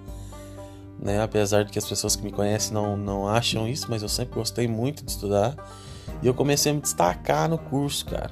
Né? 0.98 1.20
Apesar 1.20 1.64
de 1.64 1.72
que 1.72 1.78
as 1.78 1.88
pessoas 1.88 2.14
que 2.14 2.22
me 2.22 2.30
conhecem 2.30 2.72
não, 2.72 2.96
não 2.96 3.28
acham 3.28 3.66
isso, 3.68 3.86
mas 3.90 4.02
eu 4.02 4.08
sempre 4.08 4.34
gostei 4.36 4.68
muito 4.68 5.04
de 5.04 5.10
estudar. 5.10 5.56
E 6.22 6.26
eu 6.26 6.32
comecei 6.34 6.70
a 6.70 6.74
me 6.74 6.80
destacar 6.80 7.48
no 7.48 7.58
curso, 7.58 8.06
cara. 8.06 8.30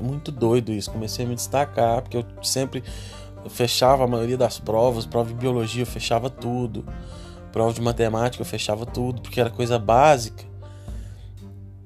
Muito 0.00 0.30
doido 0.30 0.72
isso. 0.72 0.90
Comecei 0.90 1.24
a 1.24 1.28
me 1.28 1.34
destacar, 1.34 2.02
porque 2.02 2.16
eu 2.16 2.24
sempre 2.40 2.84
fechava 3.48 4.04
a 4.04 4.06
maioria 4.06 4.36
das 4.36 4.60
provas, 4.60 5.04
prova 5.06 5.28
de 5.28 5.34
biologia 5.34 5.82
eu 5.82 5.86
fechava 5.86 6.30
tudo, 6.30 6.84
prova 7.52 7.72
de 7.72 7.80
matemática 7.80 8.42
eu 8.42 8.46
fechava 8.46 8.86
tudo, 8.86 9.20
porque 9.20 9.40
era 9.40 9.50
coisa 9.50 9.78
básica. 9.78 10.44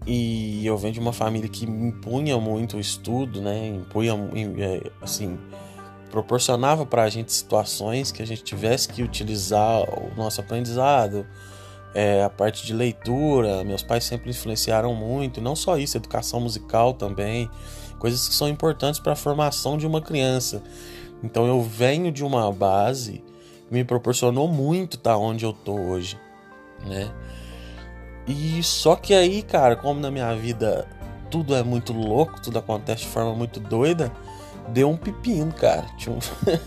E 0.06 0.64
eu 0.64 0.78
venho 0.78 0.94
de 0.94 1.00
uma 1.00 1.12
família 1.12 1.49
que 1.49 1.64
impunha 1.64 2.38
muito 2.38 2.76
o 2.76 2.80
estudo, 2.80 3.40
né? 3.40 3.66
Impunha, 3.66 4.12
é, 4.58 4.90
assim, 5.02 5.37
proporcionava 6.11 6.87
para 6.87 7.02
a 7.02 7.08
gente 7.08 7.32
situações 7.32 8.12
que 8.12 8.23
a 8.23 8.26
gente 8.26 8.44
tivesse 8.44 8.88
que 8.88 9.02
utilizar 9.02 9.82
o 9.82 10.14
nosso 10.16 10.40
aprendizado, 10.40 11.26
é, 11.92 12.23
a 12.23 12.30
parte 12.30 12.64
de 12.64 12.73
leitura. 12.73 13.64
Meus 13.64 13.82
pais 13.82 14.04
sempre 14.04 14.30
influenciaram 14.30 14.94
muito, 14.94 15.40
não 15.40 15.56
só 15.56 15.76
isso, 15.76 15.96
educação 15.96 16.40
musical 16.40 16.94
também, 16.94 17.50
coisas 17.99 18.28
que 18.28 18.35
são 18.35 18.49
importantes 18.49 19.00
para 19.00 19.14
a 19.14 19.16
formação 19.16 19.76
de 19.76 19.88
uma 19.88 20.00
criança. 20.00 20.62
Então 21.20 21.46
eu 21.49 21.61
venho 21.61 22.12
de 22.12 22.25
uma 22.25 22.52
base 22.52 23.25
me 23.70 23.85
proporcionou 23.85 24.49
muito 24.49 24.96
tá 24.99 25.16
onde 25.16 25.44
eu 25.44 25.52
tô 25.52 25.75
hoje, 25.75 26.18
né? 26.85 27.11
E 28.26 28.62
só 28.62 28.96
que 28.96 29.14
aí, 29.14 29.42
cara, 29.42 29.76
como 29.76 30.00
na 30.00 30.11
minha 30.11 30.35
vida 30.35 30.88
tudo 31.30 31.54
é 31.54 31.62
muito 31.62 31.92
louco, 31.92 32.40
tudo 32.40 32.58
acontece 32.58 33.02
de 33.02 33.08
forma 33.08 33.35
muito 33.35 33.61
doida, 33.61 34.12
deu 34.68 34.90
um 34.90 34.96
pepino, 34.96 35.52
cara. 35.52 35.87
Um... 36.08 36.18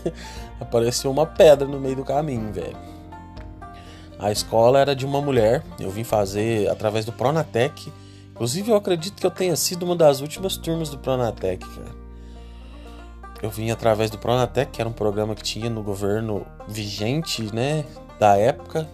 Apareceu 0.60 1.10
uma 1.10 1.26
pedra 1.26 1.66
no 1.66 1.80
meio 1.80 1.96
do 1.96 2.04
caminho, 2.04 2.52
velho. 2.52 2.76
A 4.18 4.30
escola 4.30 4.78
era 4.78 4.94
de 4.94 5.06
uma 5.06 5.20
mulher, 5.20 5.62
eu 5.78 5.90
vim 5.90 6.04
fazer 6.04 6.68
através 6.68 7.04
do 7.04 7.12
Pronatec. 7.12 7.90
Inclusive, 8.32 8.70
eu 8.70 8.76
acredito 8.76 9.18
que 9.18 9.26
eu 9.26 9.30
tenha 9.30 9.56
sido 9.56 9.82
uma 9.82 9.96
das 9.96 10.20
últimas 10.20 10.56
turmas 10.56 10.90
do 10.90 10.98
Pronatec, 10.98 11.66
cara 11.66 11.99
eu 13.42 13.50
vim 13.50 13.70
através 13.70 14.10
do 14.10 14.18
Pronatec, 14.18 14.72
que 14.72 14.80
era 14.80 14.88
um 14.88 14.92
programa 14.92 15.34
que 15.34 15.42
tinha 15.42 15.70
no 15.70 15.82
governo 15.82 16.46
vigente, 16.68 17.54
né, 17.54 17.84
da 18.18 18.36
época. 18.36 18.88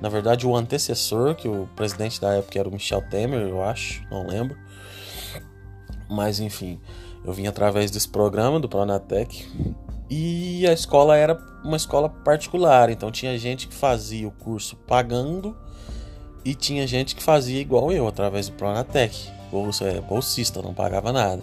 Na 0.00 0.08
verdade, 0.08 0.46
o 0.46 0.54
antecessor, 0.54 1.34
que 1.34 1.48
o 1.48 1.68
presidente 1.76 2.20
da 2.20 2.34
época 2.34 2.58
era 2.58 2.68
o 2.68 2.72
Michel 2.72 3.02
Temer, 3.08 3.40
eu 3.40 3.62
acho, 3.62 4.02
não 4.10 4.26
lembro. 4.26 4.56
Mas 6.10 6.40
enfim, 6.40 6.80
eu 7.24 7.32
vim 7.32 7.46
através 7.46 7.90
desse 7.90 8.08
programa 8.08 8.60
do 8.60 8.68
Pronatec 8.68 9.46
e 10.10 10.66
a 10.66 10.72
escola 10.72 11.16
era 11.16 11.40
uma 11.64 11.76
escola 11.76 12.08
particular, 12.08 12.90
então 12.90 13.10
tinha 13.10 13.38
gente 13.38 13.66
que 13.66 13.74
fazia 13.74 14.28
o 14.28 14.30
curso 14.30 14.76
pagando 14.76 15.56
e 16.44 16.54
tinha 16.54 16.86
gente 16.86 17.14
que 17.14 17.22
fazia 17.22 17.60
igual 17.60 17.90
eu, 17.90 18.06
através 18.06 18.48
do 18.48 18.54
Pronatec. 18.56 19.30
Bolsa, 19.50 19.84
é, 19.84 20.00
bolsista, 20.00 20.60
não 20.60 20.74
pagava 20.74 21.12
nada. 21.12 21.42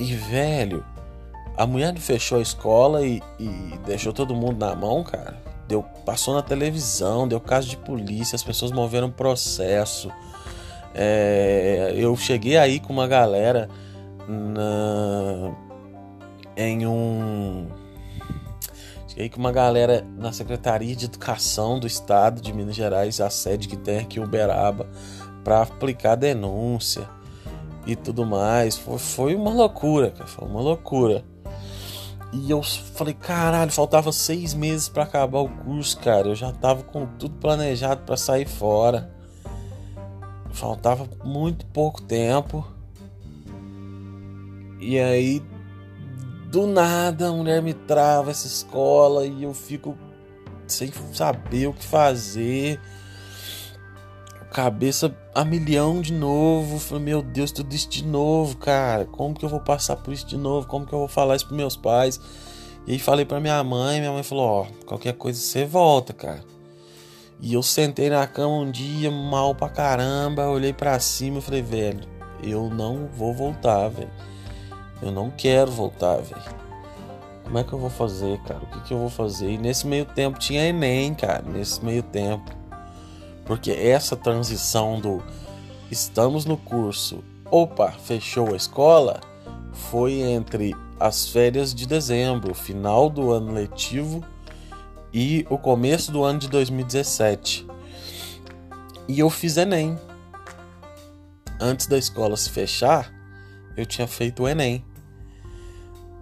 E, 0.00 0.14
velho, 0.14 0.82
a 1.58 1.66
mulher 1.66 1.94
fechou 1.98 2.38
a 2.38 2.40
escola 2.40 3.04
e, 3.04 3.22
e, 3.38 3.78
deixou 3.84 4.14
todo 4.14 4.34
mundo 4.34 4.58
na 4.58 4.74
mão, 4.74 5.04
cara. 5.04 5.36
Deu, 5.68 5.82
passou 6.06 6.34
na 6.34 6.40
televisão, 6.40 7.28
deu 7.28 7.38
caso 7.38 7.68
de 7.68 7.76
polícia, 7.76 8.34
as 8.34 8.42
pessoas 8.42 8.72
moveram 8.72 9.10
processo. 9.10 10.10
É, 10.94 11.92
eu 11.94 12.16
cheguei 12.16 12.56
aí 12.56 12.80
com 12.80 12.94
uma 12.94 13.06
galera 13.06 13.68
na, 14.26 15.54
em 16.56 16.86
um. 16.86 17.68
Cheguei 19.06 19.28
com 19.28 19.38
uma 19.38 19.52
galera 19.52 20.06
na 20.16 20.32
Secretaria 20.32 20.96
de 20.96 21.04
Educação 21.04 21.78
do 21.78 21.86
Estado 21.86 22.40
de 22.40 22.54
Minas 22.54 22.74
Gerais, 22.74 23.20
a 23.20 23.28
sede 23.28 23.68
que 23.68 23.76
tem 23.76 23.98
aqui 23.98 24.18
em 24.18 24.22
Uberaba, 24.22 24.88
para 25.44 25.60
aplicar 25.60 26.14
denúncia 26.14 27.06
e 27.86 27.96
tudo 27.96 28.24
mais. 28.26 28.76
Foi, 28.76 28.98
foi 28.98 29.34
uma 29.34 29.52
loucura, 29.52 30.10
cara. 30.10 30.26
Foi 30.26 30.46
uma 30.46 30.60
loucura. 30.60 31.24
E 32.32 32.50
eu 32.50 32.62
falei, 32.62 33.14
caralho, 33.14 33.72
faltava 33.72 34.12
seis 34.12 34.54
meses 34.54 34.88
para 34.88 35.02
acabar 35.02 35.40
o 35.40 35.48
curso, 35.48 35.98
cara. 35.98 36.28
Eu 36.28 36.34
já 36.34 36.52
tava 36.52 36.82
com 36.84 37.06
tudo 37.18 37.34
planejado 37.36 38.02
para 38.02 38.16
sair 38.16 38.46
fora. 38.46 39.12
Faltava 40.52 41.08
muito 41.24 41.66
pouco 41.66 42.00
tempo. 42.00 42.66
E 44.80 44.98
aí, 44.98 45.42
do 46.50 46.66
nada, 46.66 47.28
a 47.28 47.32
mulher 47.32 47.60
me 47.62 47.74
trava 47.74 48.30
essa 48.30 48.46
escola 48.46 49.26
e 49.26 49.42
eu 49.42 49.52
fico 49.52 49.96
sem 50.66 50.92
saber 51.12 51.66
o 51.66 51.72
que 51.72 51.84
fazer 51.84 52.80
cabeça 54.50 55.14
a 55.34 55.44
milhão 55.44 56.00
de 56.00 56.12
novo. 56.12 56.78
Falei, 56.78 57.04
meu 57.04 57.22
Deus, 57.22 57.52
tudo 57.52 57.74
isso 57.74 57.88
de 57.88 58.04
novo, 58.04 58.56
cara. 58.56 59.06
Como 59.06 59.34
que 59.34 59.44
eu 59.44 59.48
vou 59.48 59.60
passar 59.60 59.96
por 59.96 60.12
isso 60.12 60.26
de 60.26 60.36
novo? 60.36 60.66
Como 60.66 60.86
que 60.86 60.92
eu 60.92 60.98
vou 60.98 61.08
falar 61.08 61.36
isso 61.36 61.46
pros 61.46 61.56
meus 61.56 61.76
pais? 61.76 62.20
E 62.86 62.92
aí 62.92 62.98
falei 62.98 63.24
pra 63.24 63.40
minha 63.40 63.62
mãe, 63.62 64.00
minha 64.00 64.12
mãe 64.12 64.22
falou, 64.22 64.44
ó, 64.44 64.66
qualquer 64.84 65.14
coisa 65.14 65.40
você 65.40 65.64
volta, 65.64 66.12
cara. 66.12 66.42
E 67.40 67.54
eu 67.54 67.62
sentei 67.62 68.10
na 68.10 68.26
cama 68.26 68.54
um 68.54 68.70
dia, 68.70 69.10
mal 69.10 69.54
pra 69.54 69.68
caramba, 69.68 70.48
olhei 70.48 70.72
para 70.72 70.98
cima 70.98 71.38
e 71.38 71.42
falei, 71.42 71.62
velho, 71.62 72.00
eu 72.42 72.68
não 72.68 73.06
vou 73.06 73.32
voltar, 73.32 73.88
velho. 73.88 74.10
Eu 75.00 75.10
não 75.10 75.30
quero 75.30 75.70
voltar, 75.70 76.16
velho. 76.16 76.42
como 77.44 77.58
é 77.58 77.64
que 77.64 77.72
eu 77.72 77.78
vou 77.78 77.88
fazer, 77.88 78.38
cara? 78.40 78.60
O 78.62 78.66
que, 78.66 78.80
que 78.80 78.94
eu 78.94 78.98
vou 78.98 79.08
fazer? 79.08 79.50
E 79.50 79.58
nesse 79.58 79.86
meio 79.86 80.04
tempo 80.04 80.38
tinha 80.38 80.66
Enem, 80.68 81.14
cara. 81.14 81.42
Nesse 81.42 81.82
meio 81.82 82.02
tempo. 82.02 82.59
Porque 83.50 83.72
essa 83.72 84.14
transição 84.14 85.00
do 85.00 85.20
estamos 85.90 86.44
no 86.44 86.56
curso, 86.56 87.24
opa, 87.50 87.90
fechou 87.90 88.54
a 88.54 88.56
escola, 88.56 89.18
foi 89.72 90.20
entre 90.20 90.72
as 91.00 91.26
férias 91.26 91.74
de 91.74 91.84
dezembro, 91.84 92.54
final 92.54 93.10
do 93.10 93.32
ano 93.32 93.52
letivo 93.52 94.24
e 95.12 95.44
o 95.50 95.58
começo 95.58 96.12
do 96.12 96.22
ano 96.22 96.38
de 96.38 96.48
2017. 96.48 97.66
E 99.08 99.18
eu 99.18 99.28
fiz 99.28 99.56
Enem. 99.56 99.98
Antes 101.60 101.88
da 101.88 101.98
escola 101.98 102.36
se 102.36 102.50
fechar, 102.50 103.12
eu 103.76 103.84
tinha 103.84 104.06
feito 104.06 104.44
o 104.44 104.48
Enem. 104.48 104.84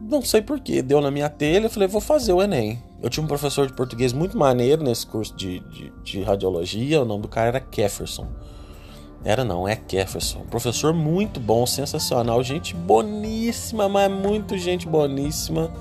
Não 0.01 0.23
sei 0.23 0.41
porquê, 0.41 0.81
deu 0.81 1.03
na 1.03 1.11
minha 1.11 1.29
telha, 1.29 1.67
eu 1.67 1.71
falei, 1.71 1.89
vou 1.89 2.01
fazer 2.01 2.33
o 2.33 2.41
Enem. 2.41 2.88
Eu 3.03 3.09
tinha 3.09 3.23
um 3.23 3.29
professor 3.29 3.67
de 3.67 3.73
português 3.73 4.13
muito 4.13 4.37
maneiro 4.37 4.83
nesse 4.83 5.07
curso 5.07 5.35
de, 5.37 5.61
de, 5.61 5.93
de 6.03 6.23
radiologia, 6.23 7.01
o 7.01 7.05
nome 7.05 7.23
do 7.23 7.29
cara 7.29 7.49
era 7.49 7.61
Kefferson. 7.61 8.27
Era 9.25 9.45
não, 9.45 9.69
é 9.69 9.77
Kefferson. 9.77 10.41
Professor 10.51 10.93
muito 10.93 11.39
bom, 11.39 11.65
sensacional, 11.67 12.43
gente 12.43 12.75
boníssima, 12.75 13.89
mas 13.89 14.11
muito 14.11 14.57
gente 14.59 14.87
boníssima. 14.89 15.73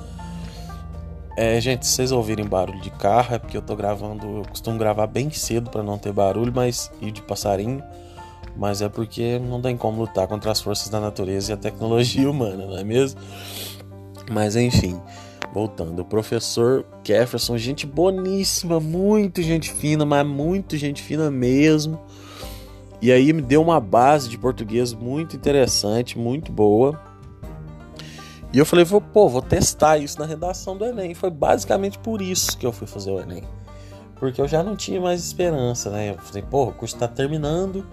É, 1.35 1.61
gente, 1.61 1.85
se 1.85 1.93
vocês 1.93 2.11
ouvirem 2.11 2.45
barulho 2.45 2.81
de 2.81 2.89
carro, 2.89 3.35
é 3.35 3.39
porque 3.39 3.55
eu 3.55 3.61
tô 3.61 3.75
gravando, 3.75 4.39
eu 4.39 4.45
costumo 4.49 4.77
gravar 4.77 5.05
bem 5.05 5.29
cedo 5.29 5.69
para 5.69 5.83
não 5.83 5.97
ter 5.97 6.11
barulho, 6.11 6.51
mas 6.53 6.91
e 6.99 7.11
de 7.11 7.21
passarinho, 7.21 7.83
mas 8.55 8.81
é 8.81 8.89
porque 8.89 9.37
não 9.37 9.61
tem 9.61 9.77
como 9.77 10.01
lutar 10.01 10.27
contra 10.27 10.51
as 10.51 10.59
forças 10.59 10.89
da 10.89 10.99
natureza 10.99 11.51
e 11.51 11.53
a 11.53 11.57
tecnologia 11.57 12.29
humana, 12.29 12.65
não 12.65 12.77
é 12.77 12.83
mesmo? 12.83 13.21
Mas 14.31 14.55
enfim, 14.55 14.99
voltando, 15.53 15.99
o 15.99 16.05
professor 16.05 16.85
Jefferson, 17.03 17.57
gente 17.57 17.85
boníssima, 17.85 18.79
muito 18.79 19.41
gente 19.41 19.71
fina, 19.71 20.05
mas 20.05 20.25
muito 20.25 20.77
gente 20.77 21.01
fina 21.01 21.31
mesmo. 21.31 21.99
E 23.01 23.11
aí 23.11 23.31
me 23.31 23.41
deu 23.41 23.61
uma 23.61 23.79
base 23.79 24.27
de 24.27 24.37
português 24.37 24.93
muito 24.93 25.35
interessante, 25.35 26.17
muito 26.17 26.51
boa. 26.51 26.99
E 28.51 28.57
eu 28.57 28.65
falei, 28.65 28.85
pô, 29.13 29.29
vou 29.29 29.41
testar 29.41 29.97
isso 29.97 30.19
na 30.19 30.25
redação 30.25 30.75
do 30.75 30.85
Enem. 30.85 31.13
Foi 31.13 31.29
basicamente 31.29 31.99
por 31.99 32.21
isso 32.21 32.57
que 32.57 32.65
eu 32.65 32.71
fui 32.71 32.87
fazer 32.87 33.11
o 33.11 33.19
Enem. 33.19 33.43
Porque 34.15 34.41
eu 34.41 34.47
já 34.47 34.63
não 34.63 34.75
tinha 34.75 34.99
mais 34.99 35.23
esperança, 35.23 35.91
né? 35.91 36.11
Eu 36.11 36.17
falei, 36.17 36.41
pô, 36.41 36.65
o 36.65 36.73
curso 36.73 36.97
tá 36.97 37.07
terminando. 37.07 37.85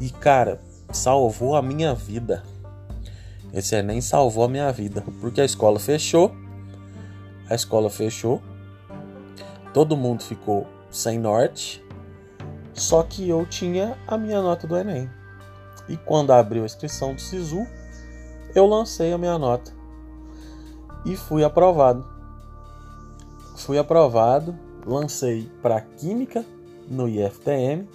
E, 0.00 0.10
cara, 0.10 0.60
salvou 0.92 1.56
a 1.56 1.62
minha 1.62 1.94
vida. 1.94 2.42
Esse 3.52 3.76
Enem 3.76 4.00
salvou 4.00 4.44
a 4.44 4.48
minha 4.48 4.70
vida. 4.72 5.02
Porque 5.20 5.40
a 5.40 5.44
escola 5.44 5.78
fechou. 5.78 6.34
A 7.48 7.54
escola 7.54 7.90
fechou. 7.90 8.42
Todo 9.72 9.96
mundo 9.96 10.22
ficou 10.22 10.66
sem 10.90 11.18
norte. 11.18 11.84
Só 12.72 13.02
que 13.02 13.28
eu 13.28 13.44
tinha 13.46 13.96
a 14.06 14.16
minha 14.16 14.40
nota 14.40 14.66
do 14.66 14.76
Enem. 14.76 15.10
E 15.88 15.96
quando 15.96 16.32
abriu 16.32 16.62
a 16.62 16.66
inscrição 16.66 17.14
do 17.14 17.20
SISU, 17.20 17.66
eu 18.54 18.66
lancei 18.66 19.12
a 19.12 19.18
minha 19.18 19.38
nota. 19.38 19.72
E 21.04 21.16
fui 21.16 21.44
aprovado. 21.44 22.04
Fui 23.56 23.78
aprovado, 23.78 24.58
lancei 24.86 25.50
para 25.62 25.80
Química 25.80 26.44
no 26.88 27.08
IFTM 27.08 27.88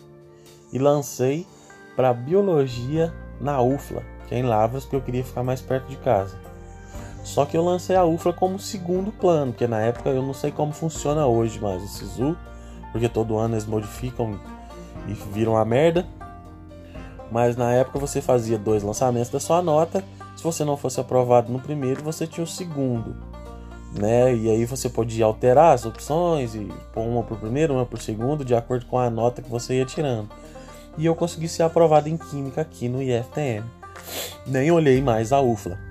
e 0.71 0.79
lancei 0.79 1.45
para 1.95 2.13
Biologia 2.13 3.13
na 3.41 3.61
UFLA, 3.61 4.03
que 4.27 4.35
é 4.35 4.39
em 4.39 4.43
Lavras, 4.43 4.83
porque 4.83 4.95
eu 4.95 5.01
queria 5.01 5.23
ficar 5.23 5.43
mais 5.43 5.61
perto 5.61 5.87
de 5.87 5.97
casa. 5.97 6.48
Só 7.29 7.45
que 7.45 7.55
eu 7.55 7.63
lancei 7.63 7.95
a 7.95 8.03
UFLA 8.03 8.33
como 8.33 8.57
segundo 8.57 9.11
plano, 9.11 9.51
porque 9.51 9.67
na 9.67 9.79
época 9.81 10.09
eu 10.09 10.23
não 10.23 10.33
sei 10.33 10.51
como 10.51 10.73
funciona 10.73 11.27
hoje 11.27 11.59
mais 11.59 11.83
o 11.83 11.87
SISU, 11.87 12.35
porque 12.91 13.07
todo 13.07 13.37
ano 13.37 13.53
eles 13.53 13.67
modificam 13.67 14.39
e 15.07 15.13
viram 15.13 15.55
a 15.55 15.63
merda. 15.63 16.07
Mas 17.31 17.55
na 17.55 17.71
época 17.71 17.99
você 17.99 18.19
fazia 18.19 18.57
dois 18.57 18.81
lançamentos 18.81 19.29
da 19.29 19.39
sua 19.39 19.61
nota. 19.61 20.03
Se 20.35 20.43
você 20.43 20.65
não 20.65 20.75
fosse 20.75 20.99
aprovado 20.99 21.53
no 21.53 21.59
primeiro, 21.59 22.03
você 22.03 22.25
tinha 22.25 22.43
o 22.43 22.47
segundo. 22.47 23.15
Né? 23.93 24.35
E 24.35 24.49
aí 24.49 24.65
você 24.65 24.89
podia 24.89 25.25
alterar 25.25 25.75
as 25.75 25.85
opções 25.85 26.55
e 26.55 26.67
pôr 26.91 27.03
uma 27.03 27.21
por 27.21 27.37
primeiro, 27.37 27.75
uma 27.75 27.85
por 27.85 28.01
segundo, 28.01 28.43
de 28.43 28.55
acordo 28.55 28.87
com 28.87 28.97
a 28.97 29.07
nota 29.07 29.43
que 29.43 29.49
você 29.51 29.75
ia 29.75 29.85
tirando. 29.85 30.29
E 30.97 31.05
eu 31.05 31.13
consegui 31.13 31.47
ser 31.47 31.61
aprovado 31.61 32.09
em 32.09 32.17
Química 32.17 32.61
aqui 32.61 32.89
no 32.89 33.03
IFTM 33.03 33.63
nem 34.45 34.71
olhei 34.71 35.01
mais 35.01 35.31
a 35.31 35.41
UFLA. 35.41 35.88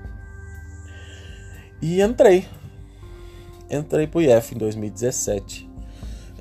E 1.81 2.03
entrei. 2.03 2.47
Entrei 3.71 4.07
pro 4.07 4.21
IF 4.21 4.55
em 4.55 4.59
2017. 4.59 5.69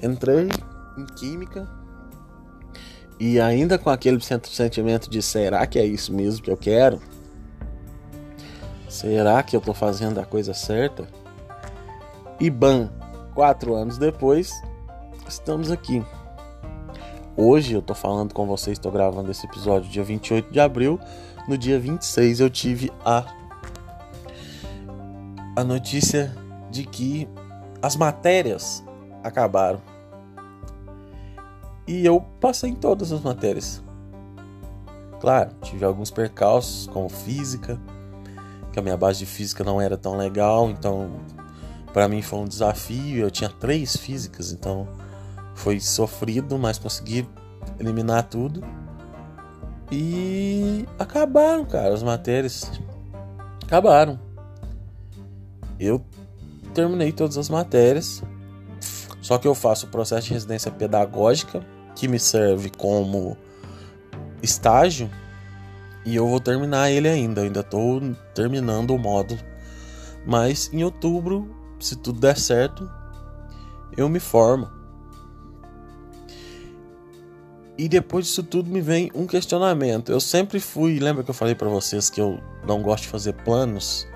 Entrei 0.02 0.48
em 0.98 1.06
Química. 1.16 1.68
E 3.20 3.40
ainda 3.40 3.78
com 3.78 3.90
aquele 3.90 4.20
sentimento 4.22 5.10
de 5.10 5.22
será 5.22 5.66
que 5.66 5.80
é 5.80 5.86
isso 5.86 6.14
mesmo 6.14 6.44
que 6.44 6.52
eu 6.52 6.58
quero? 6.58 7.02
Será 8.88 9.42
que 9.44 9.56
eu 9.56 9.62
tô 9.62 9.74
fazendo 9.74 10.20
a 10.20 10.26
coisa 10.26 10.54
certa? 10.54 11.08
E 12.40 12.50
bam, 12.50 12.92
quatro 13.34 13.74
anos 13.74 13.98
depois, 13.98 14.52
estamos 15.28 15.72
aqui. 15.72 16.04
Hoje 17.36 17.74
eu 17.74 17.82
tô 17.82 17.94
falando 17.94 18.34
com 18.34 18.46
vocês, 18.46 18.78
estou 18.78 18.92
gravando 18.92 19.30
esse 19.32 19.46
episódio 19.46 19.90
dia 19.90 20.04
28 20.04 20.52
de 20.52 20.60
abril 20.60 21.00
no 21.48 21.58
dia 21.58 21.80
26 21.80 22.40
eu 22.42 22.50
tive 22.50 22.92
a 23.06 23.24
a 25.58 25.64
notícia 25.64 26.32
de 26.70 26.86
que 26.86 27.28
as 27.82 27.96
matérias 27.96 28.84
acabaram. 29.24 29.82
E 31.88 32.06
eu 32.06 32.22
passei 32.40 32.70
em 32.70 32.76
todas 32.76 33.12
as 33.12 33.22
matérias. 33.22 33.82
Claro, 35.20 35.50
tive 35.64 35.84
alguns 35.84 36.12
percalços, 36.12 36.86
como 36.86 37.10
física, 37.10 37.82
que 38.72 38.78
a 38.78 38.84
minha 38.84 38.96
base 38.96 39.18
de 39.18 39.26
física 39.26 39.64
não 39.64 39.82
era 39.82 39.98
tão 39.98 40.16
legal, 40.16 40.70
então 40.70 41.10
para 41.92 42.08
mim 42.08 42.22
foi 42.22 42.38
um 42.38 42.46
desafio. 42.46 43.24
Eu 43.24 43.32
tinha 43.32 43.50
três 43.50 43.98
físicas, 43.98 44.52
então 44.52 44.88
foi 45.56 45.80
sofrido, 45.80 46.60
mas 46.60 46.78
consegui 46.78 47.28
eliminar 47.80 48.30
tudo. 48.30 48.64
E 49.92 50.86
acabaram, 51.00 51.66
cara, 51.66 51.96
as 51.96 52.04
matérias. 52.04 52.70
Acabaram. 53.66 54.27
Eu 55.80 56.04
terminei 56.74 57.12
todas 57.12 57.38
as 57.38 57.50
matérias. 57.50 58.24
Só 59.22 59.38
que 59.38 59.48
eu 59.48 59.56
faço 59.56 59.88
o 59.88 59.90
processo 59.90 60.28
de 60.28 60.34
residência 60.34 60.72
pedagógica, 60.72 61.66
que 61.96 62.08
me 62.08 62.20
serve 62.20 62.70
como 62.70 63.36
estágio, 64.42 65.10
e 66.06 66.16
eu 66.16 66.28
vou 66.28 66.40
terminar 66.40 66.90
ele 66.90 67.10
ainda. 67.10 67.42
Eu 67.42 67.46
ainda 67.46 67.60
estou 67.60 68.00
terminando 68.34 68.92
o 68.92 68.98
módulo. 68.98 69.42
Mas 70.26 70.70
em 70.72 70.84
outubro, 70.84 71.54
se 71.80 71.96
tudo 71.96 72.20
der 72.20 72.38
certo, 72.38 72.90
eu 73.98 74.08
me 74.08 74.20
formo. 74.20 74.70
E 77.78 77.88
depois 77.88 78.26
disso 78.26 78.42
tudo 78.42 78.70
me 78.70 78.82
vem 78.82 79.12
um 79.14 79.28
questionamento. 79.28 80.12
Eu 80.12 80.20
sempre 80.20 80.60
fui, 80.60 81.00
lembra 81.00 81.24
que 81.24 81.30
eu 81.30 81.36
falei 81.36 81.54
para 81.54 81.70
vocês 81.70 82.10
que 82.10 82.20
eu 82.20 82.40
não 82.66 82.82
gosto 82.82 83.04
de 83.04 83.10
fazer 83.10 83.34
planos 83.34 84.08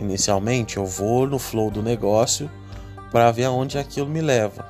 inicialmente? 0.00 0.76
Eu 0.76 0.86
vou 0.86 1.26
no 1.26 1.38
flow 1.38 1.70
do 1.70 1.82
negócio 1.82 2.50
para 3.10 3.30
ver 3.30 3.44
aonde 3.44 3.78
aquilo 3.78 4.08
me 4.08 4.20
leva. 4.20 4.68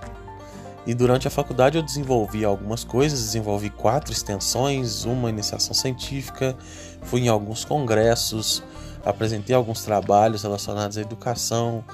E 0.86 0.94
durante 0.94 1.26
a 1.26 1.30
faculdade 1.30 1.76
eu 1.76 1.82
desenvolvi 1.82 2.44
algumas 2.44 2.84
coisas, 2.84 3.18
desenvolvi 3.18 3.70
quatro 3.70 4.12
extensões, 4.12 5.04
uma 5.04 5.28
iniciação 5.28 5.74
científica, 5.74 6.56
fui 7.02 7.22
em 7.22 7.28
alguns 7.28 7.64
congressos, 7.64 8.62
apresentei 9.04 9.54
alguns 9.54 9.82
trabalhos 9.82 10.44
relacionados 10.44 10.96
à 10.96 11.00
educação, 11.00 11.84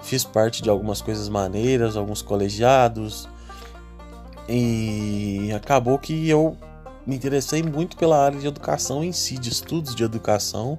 fiz 0.00 0.22
parte 0.22 0.62
de 0.62 0.70
algumas 0.70 1.00
coisas 1.00 1.28
maneiras, 1.28 1.96
alguns 1.96 2.22
colegiados, 2.22 3.28
e 4.48 5.50
acabou 5.52 5.98
que 5.98 6.28
eu 6.28 6.56
me 7.04 7.16
interessei 7.16 7.64
muito 7.64 7.96
pela 7.96 8.24
área 8.24 8.38
de 8.38 8.46
educação 8.46 9.02
em 9.02 9.10
si, 9.10 9.38
de 9.38 9.48
estudos 9.48 9.94
de 9.94 10.04
educação, 10.04 10.78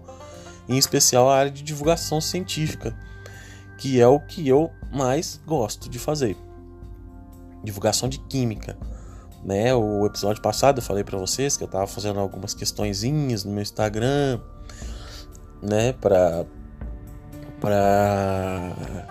em 0.68 0.78
especial 0.78 1.30
a 1.30 1.38
área 1.38 1.52
de 1.52 1.64
divulgação 1.64 2.20
científica, 2.20 2.96
que 3.78 4.02
é 4.02 4.08
o 4.08 4.20
que 4.20 4.48
eu 4.48 4.72
mais 4.92 5.40
gosto 5.46 5.90
de 5.90 6.00
fazer. 6.00 6.36
Divulgação 7.64 8.10
de 8.10 8.20
química. 8.20 8.78
Né? 9.44 9.74
O 9.74 10.06
episódio 10.06 10.42
passado 10.42 10.80
eu 10.80 10.84
falei 10.84 11.04
para 11.04 11.18
vocês 11.18 11.56
que 11.56 11.64
eu 11.64 11.68
estava 11.68 11.88
fazendo 11.88 12.20
algumas 12.20 12.54
questõezinhas 12.54 13.44
no 13.44 13.52
meu 13.52 13.62
Instagram, 13.62 14.40
né, 15.62 15.94
para 15.94 16.46
para 17.60 19.08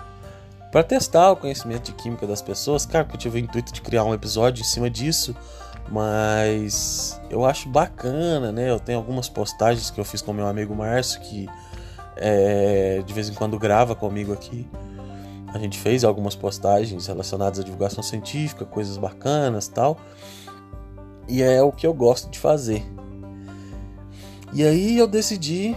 para 0.71 0.83
testar 0.83 1.31
o 1.31 1.37
conhecimento 1.37 1.85
de 1.85 1.93
química 1.93 2.27
das 2.27 2.41
pessoas. 2.41 2.85
Claro 2.85 3.07
que 3.07 3.15
eu 3.15 3.19
tive 3.19 3.39
o 3.39 3.39
intuito 3.39 3.73
de 3.73 3.81
criar 3.81 4.03
um 4.03 4.13
episódio 4.13 4.61
em 4.61 4.65
cima 4.65 4.89
disso, 4.89 5.35
mas 5.89 7.19
eu 7.29 7.45
acho 7.45 7.69
bacana, 7.69 8.51
né? 8.51 8.69
Eu 8.69 8.79
tenho 8.79 8.97
algumas 8.97 9.29
postagens 9.29 9.89
que 9.89 9.99
eu 9.99 10.05
fiz 10.05 10.21
com 10.21 10.33
meu 10.33 10.47
amigo 10.47 10.75
Márcio 10.75 11.21
que 11.21 11.49
é, 12.15 13.01
de 13.05 13.13
vez 13.13 13.29
em 13.29 13.33
quando 13.33 13.57
grava 13.57 13.95
comigo 13.95 14.33
aqui. 14.33 14.67
A 15.53 15.57
gente 15.57 15.77
fez 15.77 16.03
algumas 16.03 16.35
postagens 16.35 17.07
relacionadas 17.07 17.59
à 17.59 17.63
divulgação 17.63 18.03
científica, 18.03 18.65
coisas 18.65 18.97
bacanas 18.97 19.67
tal. 19.67 19.97
E 21.27 21.41
é 21.41 21.61
o 21.61 21.71
que 21.71 21.87
eu 21.87 21.93
gosto 21.93 22.29
de 22.29 22.37
fazer. 22.37 22.85
E 24.53 24.63
aí 24.63 24.97
eu 24.97 25.07
decidi, 25.07 25.75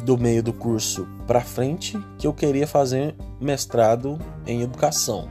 do 0.00 0.18
meio 0.18 0.42
do 0.42 0.52
curso 0.52 1.06
para 1.26 1.40
frente, 1.40 1.98
que 2.18 2.26
eu 2.26 2.32
queria 2.32 2.66
fazer 2.66 3.14
mestrado 3.40 4.18
em 4.46 4.62
educação. 4.62 5.28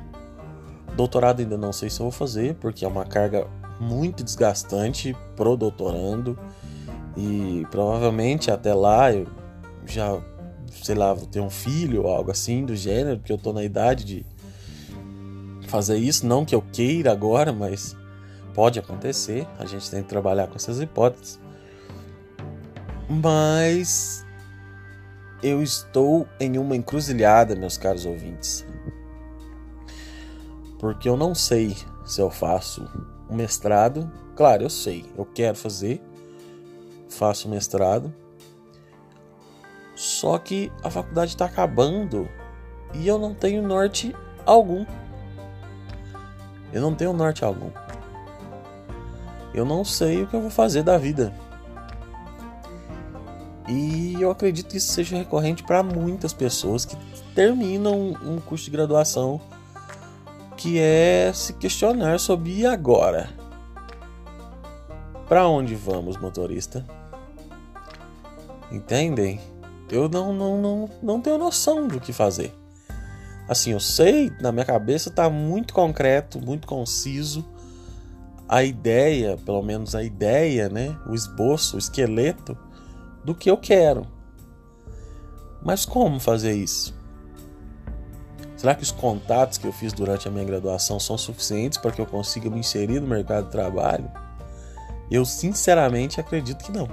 Doutorado 0.96 1.40
ainda 1.40 1.58
não 1.58 1.74
sei 1.74 1.90
se 1.90 2.00
eu 2.00 2.06
vou 2.06 2.12
fazer, 2.12 2.56
porque 2.56 2.86
é 2.86 2.88
uma 2.88 3.06
carga 3.06 3.48
muito 3.84 4.24
desgastante 4.24 5.16
pro 5.36 5.56
doutorando. 5.56 6.38
E 7.16 7.68
provavelmente 7.70 8.50
até 8.50 8.74
lá 8.74 9.14
eu 9.14 9.28
já, 9.86 10.20
sei 10.72 10.96
lá, 10.96 11.14
vou 11.14 11.28
ter 11.28 11.40
um 11.40 11.50
filho 11.50 12.04
ou 12.04 12.10
algo 12.10 12.32
assim 12.32 12.66
do 12.66 12.76
gênero, 12.76 13.20
porque 13.20 13.32
eu 13.32 13.38
tô 13.38 13.54
na 13.54 13.64
idade 13.64 14.04
de 14.04 14.26
fazer 15.68 15.98
isso. 15.98 16.26
Não 16.26 16.46
que 16.46 16.56
eu 16.56 16.62
queira 16.62 17.12
agora, 17.12 17.52
mas 17.52 17.96
pode 18.54 18.80
acontecer. 18.80 19.48
A 19.60 19.66
gente 19.66 19.90
tem 19.90 20.02
que 20.02 20.10
trabalhar 20.10 20.48
com 20.48 20.56
essas 20.56 20.80
hipóteses. 20.80 21.40
Mas 23.10 24.26
eu 25.44 25.62
estou 25.62 26.28
em 26.40 26.58
uma 26.58 26.76
encruzilhada, 26.76 27.56
meus 27.56 27.78
caros 27.78 28.06
ouvintes. 28.06 28.66
Porque 30.80 31.08
eu 31.08 31.18
não 31.18 31.36
sei 31.36 31.76
se 32.06 32.22
eu 32.22 32.30
faço 32.30 32.88
um 33.34 33.36
mestrado. 33.36 34.10
Claro, 34.36 34.64
eu 34.64 34.70
sei, 34.70 35.06
eu 35.18 35.26
quero 35.26 35.58
fazer. 35.58 36.02
Faço 37.10 37.50
mestrado. 37.50 38.14
Só 39.96 40.38
que 40.38 40.72
a 40.84 40.90
faculdade 40.90 41.32
está 41.32 41.46
acabando 41.46 42.30
e 42.94 43.08
eu 43.08 43.18
não 43.18 43.34
tenho 43.34 43.62
norte 43.62 44.16
algum. 44.46 44.86
Eu 46.72 46.82
não 46.82 46.96
tenho 46.96 47.14
norte 47.14 47.44
algum. 47.44 47.70
Eu 49.54 49.66
não 49.66 49.84
sei 49.84 50.24
o 50.24 50.28
que 50.28 50.36
eu 50.36 50.42
vou 50.42 50.50
fazer 50.50 50.84
da 50.84 50.98
vida. 50.98 51.34
E 53.68 54.18
eu 54.20 54.32
acredito 54.32 54.70
que 54.70 54.78
isso 54.78 54.92
seja 54.92 55.16
recorrente 55.16 55.64
para 55.64 55.84
muitas 55.84 56.34
pessoas 56.34 56.86
que 56.86 56.98
terminam 57.36 58.18
um 58.24 58.40
curso 58.40 58.66
de 58.66 58.72
graduação 58.72 59.40
que 60.64 60.80
é 60.80 61.30
se 61.34 61.52
questionar 61.52 62.18
sobre 62.22 62.60
e 62.60 62.66
agora? 62.66 63.30
Para 65.28 65.46
onde 65.46 65.76
vamos, 65.76 66.16
motorista? 66.16 66.86
Entendem? 68.72 69.42
Eu 69.92 70.08
não, 70.08 70.32
não, 70.32 70.62
não, 70.62 70.90
não 71.04 71.20
tenho 71.20 71.38
noção 71.38 71.86
do 71.86 72.00
que 72.00 72.14
fazer. 72.14 72.56
Assim, 73.46 73.72
eu 73.72 73.80
sei, 73.82 74.32
na 74.40 74.54
minha 74.54 74.64
cabeça 74.64 75.12
tá 75.12 75.30
muito 75.30 75.74
concreto, 75.74 76.40
muito 76.40 76.66
conciso 76.66 77.46
a 78.48 78.64
ideia, 78.64 79.36
pelo 79.36 79.62
menos 79.62 79.94
a 79.94 80.02
ideia, 80.02 80.70
né, 80.70 80.98
o 81.10 81.14
esboço, 81.14 81.76
o 81.76 81.80
esqueleto 81.80 82.58
do 83.26 83.36
que 83.36 83.52
eu 83.52 83.58
quero. 83.58 84.08
Mas 85.62 85.84
como 85.84 86.22
fazer 86.22 86.54
isso? 86.54 87.03
Será 88.64 88.76
que 88.76 88.84
os 88.84 88.94
contatos 88.94 89.58
que 89.58 89.68
eu 89.68 89.74
fiz 89.74 89.92
durante 89.92 90.26
a 90.26 90.32
minha 90.32 90.46
graduação 90.46 90.98
são 90.98 91.18
suficientes 91.18 91.78
para 91.78 91.92
que 91.92 92.00
eu 92.00 92.06
consiga 92.06 92.50
me 92.50 92.60
inserir 92.60 93.02
no 93.02 93.08
mercado 93.08 93.48
de 93.48 93.52
trabalho? 93.52 94.10
Eu 95.12 95.26
sinceramente 95.26 96.22
acredito 96.22 96.64
que 96.64 96.72
não. 96.72 96.88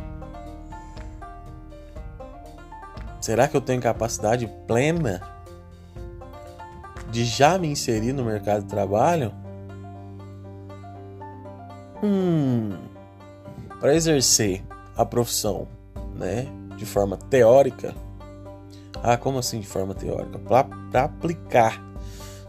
Será 3.20 3.46
que 3.46 3.56
eu 3.56 3.60
tenho 3.60 3.80
capacidade 3.80 4.48
plena 4.66 5.22
de 7.08 7.24
já 7.24 7.56
me 7.56 7.68
inserir 7.68 8.12
no 8.14 8.24
mercado 8.24 8.62
de 8.62 8.68
trabalho? 8.68 9.32
Hum, 12.02 12.76
para 13.78 13.94
exercer 13.94 14.64
a 14.96 15.06
profissão, 15.06 15.68
né, 16.16 16.48
de 16.76 16.84
forma 16.84 17.16
teórica. 17.16 17.94
Ah, 19.02 19.16
como 19.16 19.38
assim 19.38 19.60
de 19.60 19.66
forma 19.66 19.94
teórica? 19.94 20.38
Para 20.38 21.04
aplicar 21.04 21.82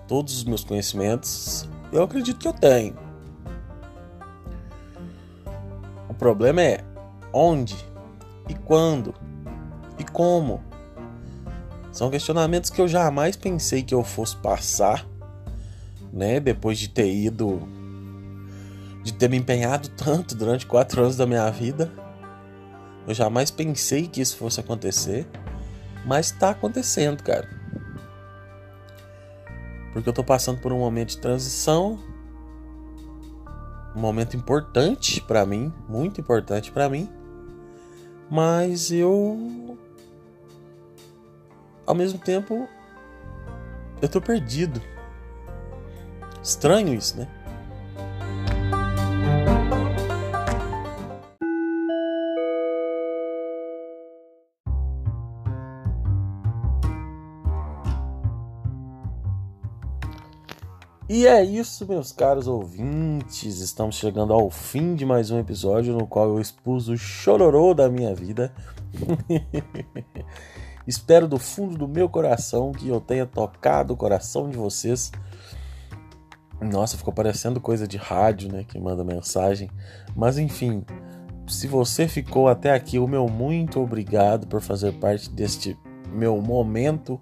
todos 0.07 0.35
os 0.35 0.43
meus 0.43 0.63
conhecimentos, 0.63 1.67
eu 1.91 2.03
acredito 2.03 2.39
que 2.39 2.47
eu 2.47 2.53
tenho. 2.53 2.95
O 6.09 6.13
problema 6.13 6.61
é 6.61 6.83
onde 7.31 7.75
e 8.49 8.53
quando 8.53 9.13
e 9.97 10.03
como. 10.03 10.61
São 11.91 12.09
questionamentos 12.09 12.69
que 12.69 12.81
eu 12.81 12.87
jamais 12.87 13.35
pensei 13.35 13.83
que 13.83 13.93
eu 13.93 14.03
fosse 14.03 14.35
passar, 14.35 15.07
né? 16.11 16.39
Depois 16.39 16.77
de 16.77 16.89
ter 16.89 17.13
ido, 17.13 17.61
de 19.03 19.13
ter 19.13 19.29
me 19.29 19.37
empenhado 19.37 19.89
tanto 19.89 20.35
durante 20.35 20.65
quatro 20.65 21.01
anos 21.01 21.15
da 21.15 21.25
minha 21.25 21.49
vida, 21.49 21.91
eu 23.07 23.13
jamais 23.13 23.49
pensei 23.49 24.07
que 24.07 24.21
isso 24.21 24.37
fosse 24.37 24.59
acontecer, 24.59 25.27
mas 26.05 26.27
está 26.27 26.51
acontecendo, 26.51 27.23
cara. 27.23 27.47
Porque 29.93 30.07
eu 30.07 30.13
tô 30.13 30.23
passando 30.23 30.59
por 30.59 30.71
um 30.71 30.79
momento 30.79 31.09
de 31.09 31.17
transição, 31.17 31.99
um 33.95 33.99
momento 33.99 34.37
importante 34.37 35.21
para 35.21 35.45
mim, 35.45 35.73
muito 35.87 36.21
importante 36.21 36.71
para 36.71 36.87
mim, 36.87 37.09
mas 38.29 38.91
eu 38.91 39.77
ao 41.85 41.93
mesmo 41.93 42.19
tempo 42.19 42.67
eu 44.01 44.07
tô 44.07 44.21
perdido. 44.21 44.81
Estranho 46.41 46.93
isso, 46.93 47.17
né? 47.17 47.27
E 61.13 61.27
é 61.27 61.43
isso, 61.43 61.85
meus 61.85 62.13
caros 62.13 62.47
ouvintes. 62.47 63.59
Estamos 63.59 63.97
chegando 63.97 64.31
ao 64.31 64.49
fim 64.49 64.95
de 64.95 65.05
mais 65.05 65.29
um 65.29 65.37
episódio 65.37 65.93
no 65.93 66.07
qual 66.07 66.29
eu 66.29 66.39
expus 66.39 66.87
o 66.87 66.95
chororô 66.95 67.73
da 67.73 67.89
minha 67.89 68.15
vida. 68.15 68.53
Espero 70.87 71.27
do 71.27 71.37
fundo 71.37 71.77
do 71.77 71.85
meu 71.85 72.07
coração 72.07 72.71
que 72.71 72.87
eu 72.87 73.01
tenha 73.01 73.25
tocado 73.25 73.93
o 73.93 73.97
coração 73.97 74.49
de 74.49 74.55
vocês. 74.55 75.11
Nossa, 76.61 76.95
ficou 76.95 77.13
parecendo 77.13 77.59
coisa 77.59 77.85
de 77.85 77.97
rádio, 77.97 78.49
né? 78.49 78.63
Que 78.63 78.79
manda 78.79 79.03
mensagem. 79.03 79.69
Mas 80.15 80.37
enfim, 80.37 80.81
se 81.45 81.67
você 81.67 82.07
ficou 82.07 82.47
até 82.47 82.73
aqui, 82.73 82.97
o 82.97 83.05
meu 83.05 83.27
muito 83.27 83.81
obrigado 83.81 84.47
por 84.47 84.61
fazer 84.61 84.93
parte 84.93 85.29
deste 85.29 85.77
meu 86.09 86.41
momento. 86.41 87.19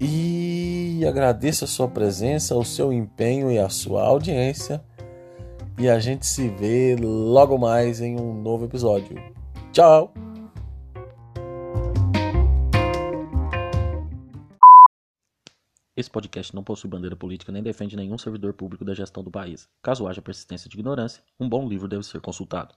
E 0.00 1.04
agradeço 1.06 1.64
a 1.64 1.68
sua 1.68 1.86
presença, 1.86 2.56
o 2.56 2.64
seu 2.64 2.90
empenho 2.90 3.50
e 3.50 3.58
a 3.58 3.68
sua 3.68 4.02
audiência. 4.02 4.82
E 5.78 5.90
a 5.90 5.98
gente 5.98 6.24
se 6.24 6.48
vê 6.48 6.96
logo 6.98 7.58
mais 7.58 8.00
em 8.00 8.18
um 8.18 8.32
novo 8.40 8.64
episódio. 8.64 9.16
Tchau! 9.72 10.12
Esse 15.94 16.10
podcast 16.10 16.54
não 16.54 16.64
possui 16.64 16.88
bandeira 16.88 17.14
política 17.14 17.52
nem 17.52 17.62
defende 17.62 17.94
nenhum 17.94 18.16
servidor 18.16 18.54
público 18.54 18.86
da 18.86 18.94
gestão 18.94 19.22
do 19.22 19.30
país. 19.30 19.68
Caso 19.82 20.08
haja 20.08 20.22
persistência 20.22 20.70
de 20.70 20.78
ignorância, 20.78 21.22
um 21.38 21.46
bom 21.46 21.68
livro 21.68 21.86
deve 21.86 22.04
ser 22.04 22.22
consultado. 22.22 22.74